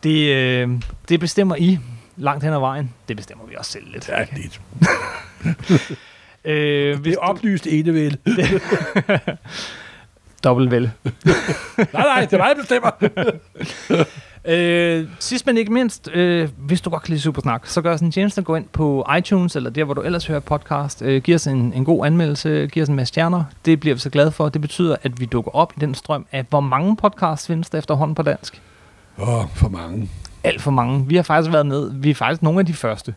[0.03, 0.69] Det, øh,
[1.09, 1.79] det bestemmer I
[2.17, 2.91] langt hen ad vejen.
[3.09, 4.09] Det bestemmer vi også selv lidt.
[4.09, 4.61] Ja, lidt.
[6.47, 8.17] Øh, Det er oplyst enevæld.
[10.45, 10.83] dobbelt vel.
[11.77, 12.91] nej, nej, det er mig, der bestemmer.
[14.47, 18.01] Øh, sidst men ikke mindst, øh, hvis du godt kan lide Supersnak, så gør os
[18.01, 21.03] en tjeneste at gå ind på iTunes, eller der, hvor du ellers hører podcast.
[21.03, 23.45] Øh, giv os en, en god anmeldelse, giv os en masse stjerner.
[23.65, 24.49] Det bliver vi så glade for.
[24.49, 27.79] Det betyder, at vi dukker op i den strøm af, hvor mange podcasts findes der
[27.79, 28.63] efterhånden på dansk?
[29.19, 30.11] Åh, oh, for mange.
[30.45, 31.07] Alt for mange.
[31.09, 31.91] Vi har faktisk været med.
[31.95, 33.15] Vi er faktisk nogle af de første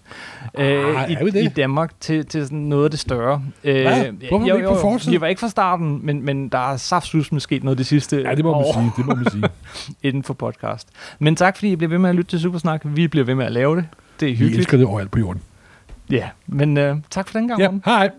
[0.58, 3.42] øh, Ah, vi i, i Danmark til, til sådan noget af det større.
[3.64, 4.06] Øh, Hvad?
[4.30, 5.14] Hvorfor er vi ikke på forsiden?
[5.14, 8.36] Vi var ikke fra starten, men, men der er saftsus sket noget det sidste Ja,
[8.36, 8.92] det må man år sige.
[8.98, 9.44] Det må man sige.
[10.10, 10.88] inden for podcast.
[11.20, 12.82] Men tak, fordi I bliver ved med at lytte til Supersnak.
[12.84, 13.86] Vi bliver ved med at lave det.
[14.20, 14.58] Det er Vi hyggeligt.
[14.58, 15.42] elsker det overalt på jorden.
[16.10, 17.60] Ja, men øh, tak for den gang.
[17.62, 18.10] Ja, hej.